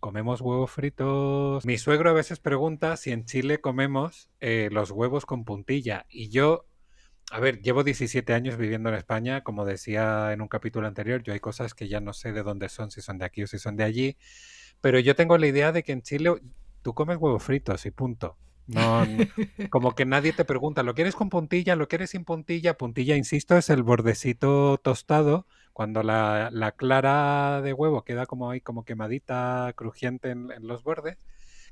comemos 0.00 0.40
huevos 0.40 0.70
fritos. 0.70 1.64
Mi 1.64 1.78
suegro 1.78 2.10
a 2.10 2.12
veces 2.12 2.38
pregunta 2.40 2.96
si 2.96 3.10
en 3.12 3.24
Chile 3.24 3.60
comemos 3.60 4.28
eh, 4.40 4.68
los 4.72 4.90
huevos 4.90 5.26
con 5.26 5.44
puntilla. 5.44 6.06
Y 6.08 6.28
yo, 6.28 6.66
a 7.30 7.40
ver, 7.40 7.60
llevo 7.62 7.84
17 7.84 8.34
años 8.34 8.56
viviendo 8.56 8.90
en 8.90 8.96
España, 8.96 9.42
como 9.42 9.64
decía 9.64 10.32
en 10.32 10.40
un 10.40 10.48
capítulo 10.48 10.86
anterior, 10.86 11.22
yo 11.22 11.32
hay 11.32 11.40
cosas 11.40 11.74
que 11.74 11.88
ya 11.88 12.00
no 12.00 12.12
sé 12.12 12.32
de 12.32 12.42
dónde 12.42 12.68
son, 12.68 12.90
si 12.90 13.00
son 13.00 13.18
de 13.18 13.24
aquí 13.24 13.42
o 13.42 13.46
si 13.46 13.58
son 13.58 13.76
de 13.76 13.84
allí. 13.84 14.16
Pero 14.80 14.98
yo 14.98 15.14
tengo 15.14 15.38
la 15.38 15.46
idea 15.46 15.72
de 15.72 15.82
que 15.82 15.92
en 15.92 16.02
Chile 16.02 16.34
tú 16.82 16.94
comes 16.94 17.16
huevos 17.16 17.42
fritos 17.42 17.86
y 17.86 17.90
punto. 17.90 18.36
No, 18.66 19.04
como 19.70 19.94
que 19.94 20.06
nadie 20.06 20.32
te 20.32 20.44
pregunta, 20.44 20.82
¿lo 20.82 20.94
quieres 20.94 21.14
con 21.14 21.28
puntilla? 21.28 21.76
¿Lo 21.76 21.88
quieres 21.88 22.10
sin 22.10 22.24
puntilla? 22.24 22.76
Puntilla, 22.76 23.16
insisto, 23.16 23.56
es 23.56 23.70
el 23.70 23.82
bordecito 23.82 24.78
tostado. 24.78 25.46
Cuando 25.72 26.02
la, 26.02 26.72
clara 26.76 27.60
de 27.60 27.72
huevo 27.72 28.04
queda 28.04 28.26
como 28.26 28.50
ahí, 28.50 28.60
como 28.60 28.84
quemadita, 28.84 29.72
crujiente 29.76 30.30
en, 30.30 30.48
los 30.60 30.82
bordes. 30.84 31.18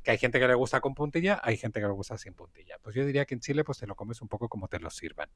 Que 0.03 0.11
hay 0.11 0.19
gente 0.19 0.41
que 0.41 0.49
le 0.49 0.55
gusta 0.55 0.81
con 0.81 0.95
puntilla, 0.95 1.41
hay 1.45 1.57
gente 1.57 1.79
que 1.81 1.87
le 1.87 1.93
gusta 1.93 2.19
sin 2.19 2.35
puntilla. 2.35 2.77
Pues 2.83 2.97
yo 2.97 3.07
diría 3.07 3.25
que 3.25 3.35
en 3.35 3.41
Chile 3.41 3.63
pues 3.63 3.79
te 3.79 3.87
lo 3.87 3.95
comes 3.95 4.21
un 4.21 4.27
poco 4.27 4.49
como 4.49 4.67
te 4.67 4.81
lo 4.81 4.91
sirvan. 4.91 5.29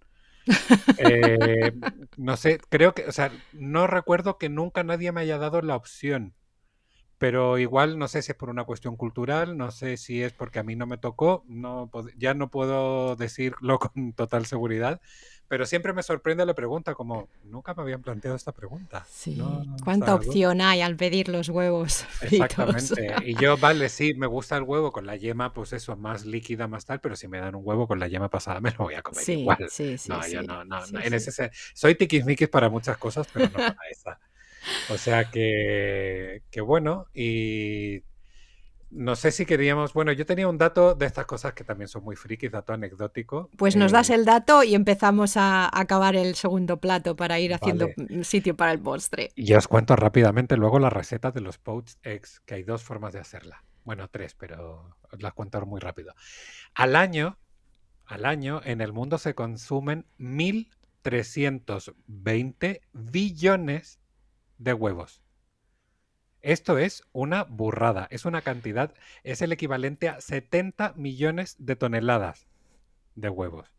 Eh, 0.98 1.72
no 2.16 2.36
sé, 2.36 2.58
creo 2.68 2.92
que, 2.92 3.04
o 3.04 3.12
sea, 3.12 3.30
no 3.52 3.86
recuerdo 3.86 4.38
que 4.38 4.48
nunca 4.48 4.82
nadie 4.82 5.12
me 5.12 5.20
haya 5.20 5.38
dado 5.38 5.62
la 5.62 5.76
opción 5.76 6.34
pero 7.18 7.58
igual 7.58 7.98
no 7.98 8.08
sé 8.08 8.22
si 8.22 8.32
es 8.32 8.36
por 8.36 8.50
una 8.50 8.64
cuestión 8.64 8.96
cultural, 8.96 9.56
no 9.56 9.70
sé 9.70 9.96
si 9.96 10.22
es 10.22 10.32
porque 10.32 10.58
a 10.58 10.62
mí 10.62 10.76
no 10.76 10.86
me 10.86 10.98
tocó, 10.98 11.44
no 11.48 11.90
ya 12.18 12.34
no 12.34 12.50
puedo 12.50 13.16
decirlo 13.16 13.78
con 13.78 14.12
total 14.12 14.46
seguridad, 14.46 15.00
pero 15.48 15.64
siempre 15.64 15.92
me 15.92 16.02
sorprende 16.02 16.44
la 16.44 16.54
pregunta, 16.54 16.94
como 16.94 17.28
nunca 17.44 17.72
me 17.72 17.82
habían 17.82 18.02
planteado 18.02 18.36
esta 18.36 18.50
pregunta. 18.50 19.06
Sí. 19.08 19.40
¿Cuánta 19.84 20.14
opción 20.14 20.60
hay 20.60 20.80
al 20.80 20.96
pedir 20.96 21.28
los 21.28 21.48
huevos? 21.48 22.04
Exactamente. 22.20 23.14
Y 23.24 23.36
yo, 23.36 23.56
vale, 23.56 23.88
sí, 23.88 24.14
me 24.14 24.26
gusta 24.26 24.56
el 24.56 24.64
huevo 24.64 24.90
con 24.90 25.06
la 25.06 25.14
yema, 25.14 25.52
pues 25.52 25.72
eso, 25.72 25.96
más 25.96 26.26
líquida, 26.26 26.66
más 26.66 26.84
tal, 26.84 27.00
pero 27.00 27.14
si 27.14 27.28
me 27.28 27.38
dan 27.38 27.54
un 27.54 27.62
huevo 27.64 27.86
con 27.86 28.00
la 28.00 28.08
yema 28.08 28.28
pasada, 28.28 28.60
me 28.60 28.72
lo 28.72 28.78
voy 28.78 28.94
a 28.94 29.02
comer 29.02 29.22
sí, 29.22 29.40
igual. 29.40 29.68
Sí, 29.70 29.96
sí, 29.96 30.08
no, 30.08 30.26
yo 30.26 30.42
no, 30.42 30.64
no, 30.64 30.84
no. 30.84 31.00
En 31.00 31.14
ese, 31.14 31.50
soy 31.74 31.94
tiquismiquis 31.94 32.48
para 32.48 32.68
muchas 32.68 32.98
cosas, 32.98 33.28
pero 33.32 33.46
no 33.46 33.52
para 33.52 33.78
esa. 33.90 34.18
O 34.90 34.98
sea 34.98 35.30
que, 35.30 36.42
que 36.50 36.60
bueno, 36.60 37.06
y 37.14 38.02
no 38.90 39.16
sé 39.16 39.32
si 39.32 39.46
queríamos. 39.46 39.92
Bueno, 39.92 40.12
yo 40.12 40.24
tenía 40.26 40.48
un 40.48 40.58
dato 40.58 40.94
de 40.94 41.06
estas 41.06 41.26
cosas 41.26 41.54
que 41.54 41.64
también 41.64 41.88
son 41.88 42.04
muy 42.04 42.14
frikis, 42.16 42.52
dato 42.52 42.72
anecdótico. 42.72 43.50
Pues 43.56 43.76
nos 43.76 43.92
das 43.92 44.10
eh, 44.10 44.14
el 44.14 44.24
dato 44.24 44.62
y 44.62 44.74
empezamos 44.74 45.36
a 45.36 45.68
acabar 45.72 46.16
el 46.16 46.34
segundo 46.34 46.80
plato 46.80 47.16
para 47.16 47.38
ir 47.38 47.52
haciendo 47.52 47.88
sitio 48.22 48.56
para 48.56 48.72
el 48.72 48.80
postre. 48.80 49.30
Y 49.34 49.52
os 49.54 49.68
cuento 49.68 49.96
rápidamente 49.96 50.56
luego 50.56 50.78
la 50.78 50.88
receta 50.90 51.30
de 51.30 51.40
los 51.40 51.58
poached 51.58 51.98
eggs, 52.02 52.40
que 52.40 52.54
hay 52.54 52.62
dos 52.62 52.82
formas 52.82 53.12
de 53.12 53.20
hacerla. 53.20 53.62
Bueno, 53.84 54.08
tres, 54.08 54.34
pero 54.34 54.96
os 55.12 55.22
las 55.22 55.34
cuento 55.34 55.64
muy 55.66 55.80
rápido. 55.80 56.14
Al 56.74 56.96
año, 56.96 57.38
al 58.04 58.24
año, 58.24 58.60
en 58.64 58.80
el 58.80 58.92
mundo 58.92 59.18
se 59.18 59.34
consumen 59.34 60.06
1.320 60.18 62.80
billones 62.92 64.00
de 64.58 64.72
huevos. 64.72 65.22
Esto 66.42 66.78
es 66.78 67.02
una 67.12 67.44
burrada, 67.44 68.06
es 68.10 68.24
una 68.24 68.42
cantidad, 68.42 68.94
es 69.24 69.42
el 69.42 69.52
equivalente 69.52 70.08
a 70.08 70.20
70 70.20 70.94
millones 70.96 71.56
de 71.58 71.74
toneladas 71.76 72.46
de 73.16 73.28
huevos. 73.30 73.76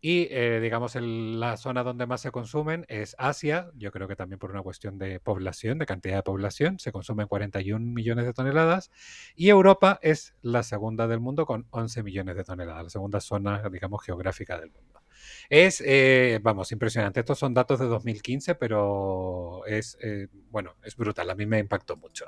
Y 0.00 0.28
eh, 0.30 0.60
digamos, 0.60 0.96
la 0.96 1.56
zona 1.56 1.82
donde 1.82 2.06
más 2.06 2.20
se 2.20 2.30
consumen 2.30 2.84
es 2.88 3.16
Asia, 3.18 3.70
yo 3.74 3.90
creo 3.90 4.06
que 4.06 4.16
también 4.16 4.38
por 4.38 4.50
una 4.50 4.60
cuestión 4.60 4.98
de 4.98 5.18
población, 5.18 5.78
de 5.78 5.86
cantidad 5.86 6.16
de 6.16 6.22
población, 6.22 6.78
se 6.78 6.92
consumen 6.92 7.26
41 7.26 7.78
millones 7.86 8.26
de 8.26 8.34
toneladas. 8.34 8.90
Y 9.34 9.48
Europa 9.48 9.98
es 10.02 10.34
la 10.42 10.62
segunda 10.62 11.06
del 11.06 11.20
mundo 11.20 11.46
con 11.46 11.68
11 11.70 12.02
millones 12.02 12.36
de 12.36 12.44
toneladas, 12.44 12.84
la 12.84 12.90
segunda 12.90 13.20
zona, 13.20 13.62
digamos, 13.70 14.04
geográfica 14.04 14.60
del 14.60 14.72
mundo. 14.72 15.00
Es, 15.48 15.82
eh, 15.84 16.40
vamos, 16.42 16.72
impresionante. 16.72 17.20
Estos 17.20 17.38
son 17.38 17.54
datos 17.54 17.80
de 17.80 17.86
2015, 17.86 18.54
pero 18.54 19.64
es, 19.66 19.96
eh, 20.00 20.28
bueno, 20.50 20.76
es 20.82 20.96
brutal. 20.96 21.30
A 21.30 21.34
mí 21.34 21.46
me 21.46 21.58
impactó 21.58 21.96
mucho. 21.96 22.26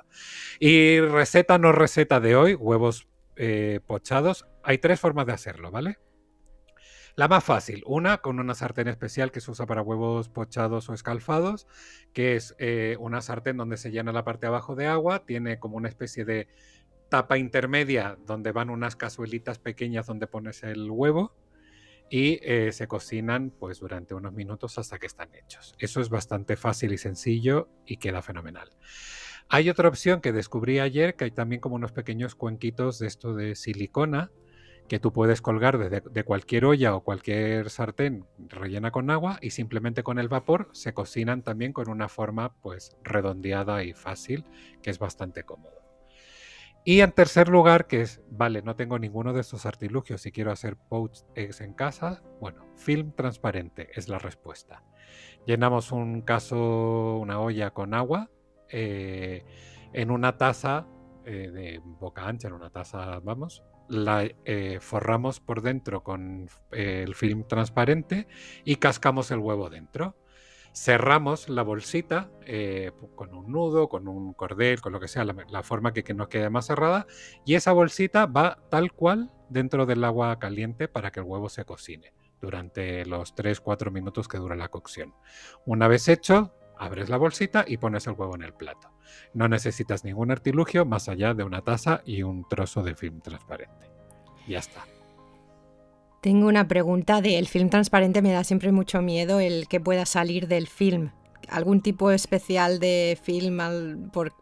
Y 0.61 1.01
receta 1.01 1.59
no 1.59 1.73
receta 1.73 2.21
de 2.21 2.37
hoy, 2.37 2.55
huevos 2.55 3.09
pochados. 3.87 4.47
Hay 4.63 4.79
tres 4.79 4.99
formas 4.99 5.27
de 5.27 5.35
hacerlo, 5.35 5.71
¿vale? 5.71 5.99
La 7.17 7.29
más 7.29 7.45
fácil, 7.45 7.83
una 7.87 8.19
con 8.19 8.39
una 8.41 8.55
sartén 8.55 8.89
especial 8.89 9.33
que 9.33 9.41
se 9.41 9.51
usa 9.51 9.65
para 9.65 9.81
huevos 9.81 10.29
pochados 10.29 10.91
o 10.91 10.93
escalfados, 10.93 11.67
que 12.13 12.37
es 12.37 12.55
eh, 12.59 12.99
una 13.01 13.23
sartén 13.23 13.57
donde 13.57 13.79
se 13.79 13.91
llena 13.91 14.13
la 14.13 14.23
parte 14.23 14.43
de 14.43 14.49
abajo 14.49 14.75
de 14.75 14.87
agua, 14.87 15.25
tiene 15.25 15.59
como 15.59 15.79
una 15.79 15.89
especie 15.89 16.27
de 16.27 16.47
tapa 17.09 17.39
intermedia 17.39 18.19
donde 18.27 18.53
van 18.53 18.69
unas 18.69 18.97
cazuelitas 18.97 19.59
pequeñas 19.59 20.05
donde 20.05 20.27
pones 20.27 20.63
el 20.63 20.91
huevo 20.91 21.33
y 22.11 22.39
eh, 22.43 22.73
se 22.73 22.87
cocinan 22.87 23.51
pues 23.51 23.81
durante 23.81 24.15
unos 24.15 24.33
minutos 24.33 24.79
hasta 24.79 24.99
que 24.99 25.07
están 25.07 25.35
hechos. 25.35 25.75
Eso 25.79 26.01
es 26.01 26.09
bastante 26.09 26.57
fácil 26.57 26.93
y 26.93 26.99
sencillo 26.99 27.69
y 27.85 27.97
queda 27.97 28.23
fenomenal. 28.23 28.71
Hay 29.49 29.71
otra 29.71 29.89
opción 29.89 30.21
que 30.21 30.33
descubrí 30.33 30.81
ayer, 30.81 31.15
que 31.15 31.25
hay 31.25 31.31
también 31.31 31.61
como 31.61 31.77
unos 31.77 31.93
pequeños 31.93 32.35
cuenquitos 32.35 32.99
de 32.99 33.07
esto 33.07 33.35
de 33.35 33.55
silicona, 33.55 34.31
que 34.89 34.99
tú 34.99 35.13
puedes 35.13 35.43
colgar 35.43 35.79
de, 35.79 36.25
cualquier 36.25 36.65
olla 36.65 36.95
o 36.95 37.03
cualquier 37.03 37.71
sartén 37.71 38.25
rellena 38.39 38.91
con 38.91 39.11
agua 39.11 39.39
y 39.41 39.51
simplemente 39.51 40.03
con 40.03 40.19
el 40.19 40.29
vapor 40.29 40.69
se 40.73 40.95
cocinan 40.95 41.43
también 41.43 41.73
con 41.73 41.89
una 41.89 42.09
forma 42.09 42.55
pues 42.61 42.97
redondeada 43.03 43.83
y 43.85 43.93
fácil 43.93 44.45
que 44.83 44.91
es 44.91 44.99
bastante 44.99 45.45
cómodo. 45.45 45.86
Y 46.89 47.01
en 47.01 47.11
tercer 47.11 47.49
lugar, 47.49 47.89
que 47.89 48.03
es, 48.03 48.23
vale, 48.31 48.63
no 48.63 48.77
tengo 48.77 48.97
ninguno 48.97 49.33
de 49.33 49.41
estos 49.41 49.67
artilugios 49.67 50.21
si 50.21 50.31
quiero 50.31 50.53
hacer 50.53 50.77
poached 50.77 51.27
eggs 51.35 51.61
en 51.61 51.75
casa, 51.75 52.23
bueno, 52.41 52.65
film 52.77 53.11
transparente 53.11 53.89
es 53.97 54.09
la 54.09 54.21
respuesta. 54.21 54.85
Llenamos 55.47 55.91
un 55.91 56.23
caso, 56.23 57.19
una 57.19 57.41
olla 57.41 57.73
con 57.73 57.93
agua 57.93 58.31
eh, 58.69 59.45
en 59.93 60.13
una 60.13 60.39
taza 60.39 60.87
eh, 61.25 61.51
de 61.53 61.81
boca 61.85 62.29
ancha, 62.29 62.47
en 62.47 62.55
una 62.55 62.71
taza, 62.71 63.19
vamos, 63.19 63.65
la 63.89 64.25
eh, 64.45 64.79
forramos 64.81 65.41
por 65.41 65.63
dentro 65.63 66.05
con 66.05 66.49
el 66.71 67.17
film 67.17 67.49
transparente 67.49 68.29
y 68.65 68.77
cascamos 68.77 69.33
el 69.33 69.41
huevo 69.41 69.71
dentro. 69.71 70.15
Cerramos 70.79 71.49
la 71.49 71.63
bolsita 71.63 72.29
eh, 72.45 72.93
con 73.15 73.35
un 73.35 73.51
nudo, 73.51 73.89
con 73.89 74.09
un 74.09 74.35
cordel, 74.35 74.83
con 74.83 74.93
lo 74.93 75.01
que 75.01 75.09
sea, 75.09 75.25
la, 75.25 75.63
forma 75.63 75.95
que, 75.95 76.05
que, 76.05 76.13
nos 76.13 76.29
quede 76.29 76.51
más 76.51 76.67
cerrada. 76.67 77.07
Y 77.47 77.55
esa 77.55 77.73
bolsita 77.73 78.27
va 78.27 78.59
tal 78.69 78.93
cual 78.93 79.33
dentro 79.49 79.87
del 79.87 80.05
agua 80.05 80.39
caliente 80.39 80.87
para 80.87 81.11
que 81.11 81.21
el 81.21 81.27
huevo 81.27 81.49
se 81.49 81.65
cocine 81.65 82.13
durante 82.43 83.07
los 83.07 83.35
3-4 83.35 83.91
minutos 83.91 84.29
que 84.29 84.37
dura 84.37 84.55
la 84.55 84.69
cocción. 84.69 85.15
Una 85.65 85.89
vez 85.89 86.09
hecho, 86.09 86.55
abres 86.79 87.09
la 87.09 87.17
bolsita 87.17 87.65
y 87.67 87.79
pones 87.79 88.07
el 88.07 88.13
huevo 88.13 88.35
en 88.35 88.43
el 88.43 88.53
plato. 88.53 88.93
No 89.33 89.49
necesitas 89.49 90.05
ningún 90.05 90.31
artilugio 90.31 90.85
más 90.85 91.09
allá 91.09 91.33
de 91.33 91.45
una 91.45 91.63
taza 91.63 92.03
y 92.05 92.23
un 92.23 92.47
trozo 92.47 92.83
de 92.83 92.95
film 92.95 93.23
transparente. 93.23 93.91
Ya 94.47 94.59
está. 94.59 94.85
Tengo 96.27 96.49
una 96.49 96.67
pregunta 96.67 97.21
de 97.23 97.39
el 97.39 97.47
film 97.47 97.69
transparente 97.69 98.21
me 98.21 98.33
da 98.33 98.43
siempre 98.43 98.73
mucho 98.73 99.01
miedo 99.01 99.39
el 99.39 99.69
que 99.69 99.79
pueda 99.79 100.07
salir 100.07 100.49
del 100.49 100.67
film 100.67 101.11
algún 101.49 101.81
tipo 101.81 102.11
especial 102.11 102.79
de 102.81 103.19
film 103.23 103.59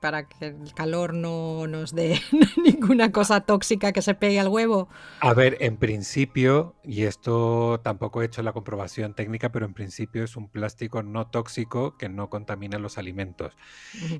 para 0.00 0.28
que 0.28 0.46
el 0.46 0.74
calor 0.74 1.14
no 1.14 1.66
nos 1.66 1.94
dé 1.94 2.20
ninguna 2.64 3.12
cosa 3.12 3.40
tóxica 3.40 3.92
que 3.92 4.02
se 4.02 4.14
pegue 4.14 4.40
al 4.40 4.48
huevo? 4.48 4.88
A 5.20 5.34
ver, 5.34 5.56
en 5.60 5.76
principio, 5.76 6.74
y 6.82 7.04
esto 7.04 7.80
tampoco 7.82 8.22
he 8.22 8.26
hecho 8.26 8.42
la 8.42 8.52
comprobación 8.52 9.14
técnica, 9.14 9.50
pero 9.50 9.66
en 9.66 9.74
principio 9.74 10.24
es 10.24 10.36
un 10.36 10.48
plástico 10.48 11.02
no 11.02 11.26
tóxico 11.26 11.96
que 11.96 12.08
no 12.08 12.30
contamina 12.30 12.78
los 12.78 12.98
alimentos. 12.98 13.56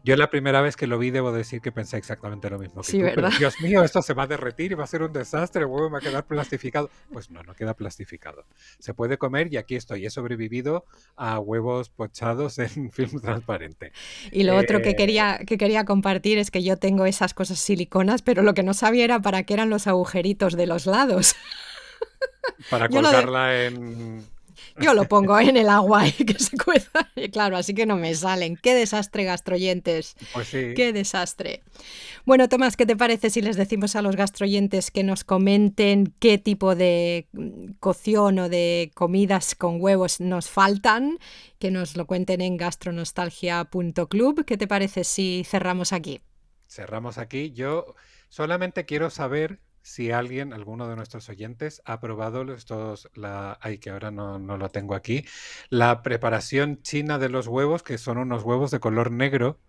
Yo 0.04 0.16
la 0.16 0.30
primera 0.30 0.60
vez 0.60 0.76
que 0.76 0.86
lo 0.86 0.98
vi 0.98 1.10
debo 1.10 1.32
decir 1.32 1.60
que 1.60 1.72
pensé 1.72 1.96
exactamente 1.96 2.50
lo 2.50 2.58
mismo 2.58 2.82
que 2.82 2.90
sí, 2.90 3.02
¿verdad? 3.02 3.32
Dios 3.38 3.60
mío, 3.60 3.82
esto 3.82 4.02
se 4.02 4.14
va 4.14 4.24
a 4.24 4.26
derretir 4.26 4.72
y 4.72 4.74
va 4.74 4.84
a 4.84 4.88
ser 4.88 5.02
un 5.02 5.12
desastre, 5.12 5.62
el 5.62 5.68
huevo 5.68 5.90
va 5.90 5.98
a 5.98 6.00
quedar 6.00 6.26
plastificado. 6.26 6.90
Pues 7.12 7.30
no, 7.30 7.42
no 7.42 7.54
queda 7.54 7.74
plastificado. 7.74 8.44
Se 8.78 8.94
puede 8.94 9.18
comer 9.18 9.52
y 9.52 9.56
aquí 9.56 9.76
estoy. 9.76 10.06
He 10.06 10.10
sobrevivido 10.10 10.84
a 11.16 11.38
huevos 11.38 11.90
pochados 11.90 12.58
en 12.58 12.63
film 12.92 13.20
transparente. 13.20 13.92
Y 14.32 14.44
lo 14.44 14.56
otro 14.56 14.82
que 14.82 14.90
eh, 14.90 14.96
quería, 14.96 15.40
que 15.46 15.58
quería 15.58 15.84
compartir 15.84 16.38
es 16.38 16.50
que 16.50 16.62
yo 16.62 16.76
tengo 16.76 17.06
esas 17.06 17.34
cosas 17.34 17.58
siliconas, 17.58 18.22
pero 18.22 18.42
lo 18.42 18.54
que 18.54 18.62
no 18.62 18.74
sabía 18.74 19.04
era 19.04 19.20
para 19.20 19.44
qué 19.44 19.54
eran 19.54 19.70
los 19.70 19.86
agujeritos 19.86 20.56
de 20.56 20.66
los 20.66 20.86
lados. 20.86 21.36
Para 22.70 22.88
colgarla 22.90 23.64
en 23.64 24.33
yo 24.80 24.94
lo 24.94 25.08
pongo 25.08 25.38
en 25.38 25.56
el 25.56 25.68
agua 25.68 26.06
y 26.06 26.12
que 26.12 26.38
se 26.38 26.56
cueza. 26.56 26.90
Y 27.16 27.28
claro, 27.28 27.56
así 27.56 27.74
que 27.74 27.86
no 27.86 27.96
me 27.96 28.14
salen. 28.14 28.56
Qué 28.56 28.74
desastre, 28.74 29.24
gastroyentes. 29.24 30.16
Pues 30.32 30.48
sí. 30.48 30.74
Qué 30.74 30.92
desastre. 30.92 31.62
Bueno, 32.26 32.48
Tomás, 32.48 32.76
¿qué 32.76 32.86
te 32.86 32.96
parece 32.96 33.30
si 33.30 33.40
les 33.40 33.56
decimos 33.56 33.94
a 33.96 34.02
los 34.02 34.16
gastroyentes 34.16 34.90
que 34.90 35.04
nos 35.04 35.24
comenten 35.24 36.12
qué 36.18 36.38
tipo 36.38 36.74
de 36.74 37.28
cocción 37.80 38.38
o 38.40 38.48
de 38.48 38.90
comidas 38.94 39.54
con 39.54 39.80
huevos 39.80 40.20
nos 40.20 40.48
faltan? 40.50 41.18
Que 41.58 41.70
nos 41.70 41.96
lo 41.96 42.06
cuenten 42.06 42.40
en 42.40 42.56
gastronostalgia.club. 42.56 44.44
¿Qué 44.44 44.56
te 44.56 44.66
parece 44.66 45.04
si 45.04 45.44
cerramos 45.46 45.92
aquí? 45.92 46.20
Cerramos 46.66 47.18
aquí. 47.18 47.52
Yo 47.52 47.94
solamente 48.28 48.84
quiero 48.84 49.10
saber 49.10 49.60
si 49.84 50.10
alguien, 50.10 50.54
alguno 50.54 50.88
de 50.88 50.96
nuestros 50.96 51.28
oyentes, 51.28 51.82
ha 51.84 52.00
probado 52.00 52.42
estos, 52.54 53.10
la, 53.14 53.58
ay, 53.60 53.76
que 53.78 53.90
ahora 53.90 54.10
no, 54.10 54.38
no, 54.38 54.56
lo 54.56 54.70
tengo 54.70 54.94
aquí, 54.94 55.26
la 55.68 56.02
preparación 56.02 56.80
china 56.82 57.18
de 57.18 57.28
los 57.28 57.46
huevos, 57.46 57.82
que 57.82 57.98
son 57.98 58.16
unos 58.16 58.44
huevos 58.44 58.70
de 58.70 58.80
color 58.80 59.10
negro 59.10 59.60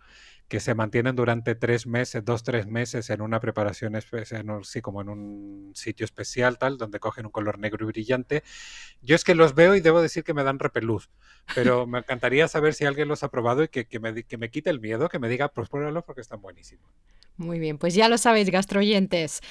que 0.47 0.60
se 0.60 0.75
mantienen 0.75 1.15
durante 1.15 1.55
tres 1.55 1.88
meses, 1.88 2.23
dos, 2.23 2.43
tres 2.43 2.67
meses 2.67 3.10
en 3.10 3.21
una 3.21 3.39
preparación 3.39 3.95
especial, 3.95 4.45
sí, 4.63 4.81
como 4.81 5.01
en 5.01 5.10
un 5.10 5.71
sitio 5.73 6.03
especial, 6.03 6.58
tal, 6.58 6.77
donde 6.77 6.99
cogen 6.99 7.25
un 7.25 7.31
color 7.31 7.58
negro 7.58 7.86
y 7.86 7.88
brillante. 7.88 8.43
Yo 9.01 9.15
es 9.15 9.23
que 9.23 9.36
los 9.36 9.55
veo 9.55 9.75
y 9.75 9.81
debo 9.81 10.01
decir 10.01 10.23
que 10.23 10.34
me 10.34 10.43
dan 10.43 10.60
repelús, 10.60 11.10
pero 11.55 11.88
me 11.88 11.99
encantaría 11.99 12.47
saber 12.47 12.73
si 12.73 12.86
alguien 12.86 13.08
los 13.08 13.23
ha 13.23 13.29
probado 13.29 13.63
y 13.63 13.69
que, 13.69 13.88
que, 13.88 13.99
me, 13.99 14.23
que 14.23 14.38
me 14.38 14.51
quite 14.51 14.69
el 14.69 14.79
miedo, 14.79 15.10
que 15.10 15.19
me 15.19 15.29
diga, 15.29 15.49
pues 15.49 15.69
pruébalos 15.69 16.03
porque 16.03 16.21
están 16.21 16.41
buenísimos. 16.41 16.91
Muy 17.38 17.60
bien, 17.60 17.77
pues 17.77 17.95
ya 17.95 18.08
lo 18.08 18.17
sabéis, 18.17 18.49
gastroyentes. 18.49 19.41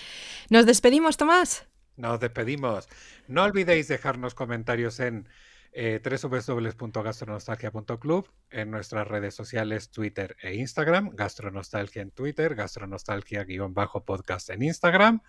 ¿Nos 0.48 0.64
despedimos, 0.64 1.16
Tomás? 1.16 1.66
Nos 1.96 2.18
despedimos. 2.18 2.88
No 3.28 3.42
olvidéis 3.44 3.88
dejarnos 3.88 4.35
comentarios 4.35 5.00
en 5.00 5.28
eh, 5.74 6.00
www.gastronostalgia.club, 6.02 8.28
en 8.50 8.70
nuestras 8.70 9.06
redes 9.08 9.34
sociales 9.34 9.90
Twitter 9.90 10.37
e 10.40 10.54
Instagram, 10.54 11.10
Gastronostalgia 11.14 12.00
en 12.02 12.12
Twitter, 12.12 12.54
Gastronostalgia-podcast 12.54 14.50
en 14.50 14.62
Instagram. 14.62 15.22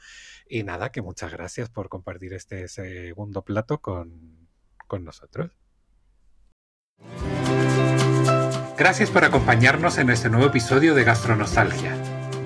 Y 0.48 0.62
nada, 0.64 0.92
que 0.92 1.02
muchas 1.02 1.32
gracias 1.32 1.70
por 1.70 1.90
compartir 1.90 2.34
este 2.34 2.68
segundo 2.68 3.44
plato 3.44 3.82
con, 3.82 4.48
con 4.88 5.04
nosotros. 5.04 5.58
Gracias 8.78 9.10
por 9.10 9.24
acompañarnos 9.24 9.98
en 9.98 10.12
este 10.12 10.30
nuevo 10.30 10.46
episodio 10.48 10.94
de 10.94 11.04
Gastronostalgia. 11.04 11.96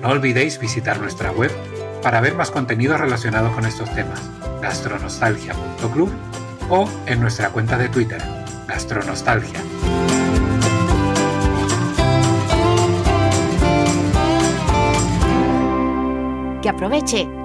No 0.00 0.08
olvidéis 0.08 0.58
visitar 0.58 0.98
nuestra 0.98 1.32
web 1.32 1.50
para 2.02 2.22
ver 2.22 2.34
más 2.34 2.50
contenido 2.50 2.96
relacionado 2.96 3.54
con 3.54 3.66
estos 3.66 3.94
temas, 3.94 4.22
gastronostalgia.club 4.62 6.10
o 6.70 6.88
en 7.06 7.20
nuestra 7.20 7.50
cuenta 7.50 7.76
de 7.76 7.88
Twitter, 7.88 8.22
Gastronostalgia. 8.66 9.60
Que 16.62 16.68
aproveche 16.68 17.39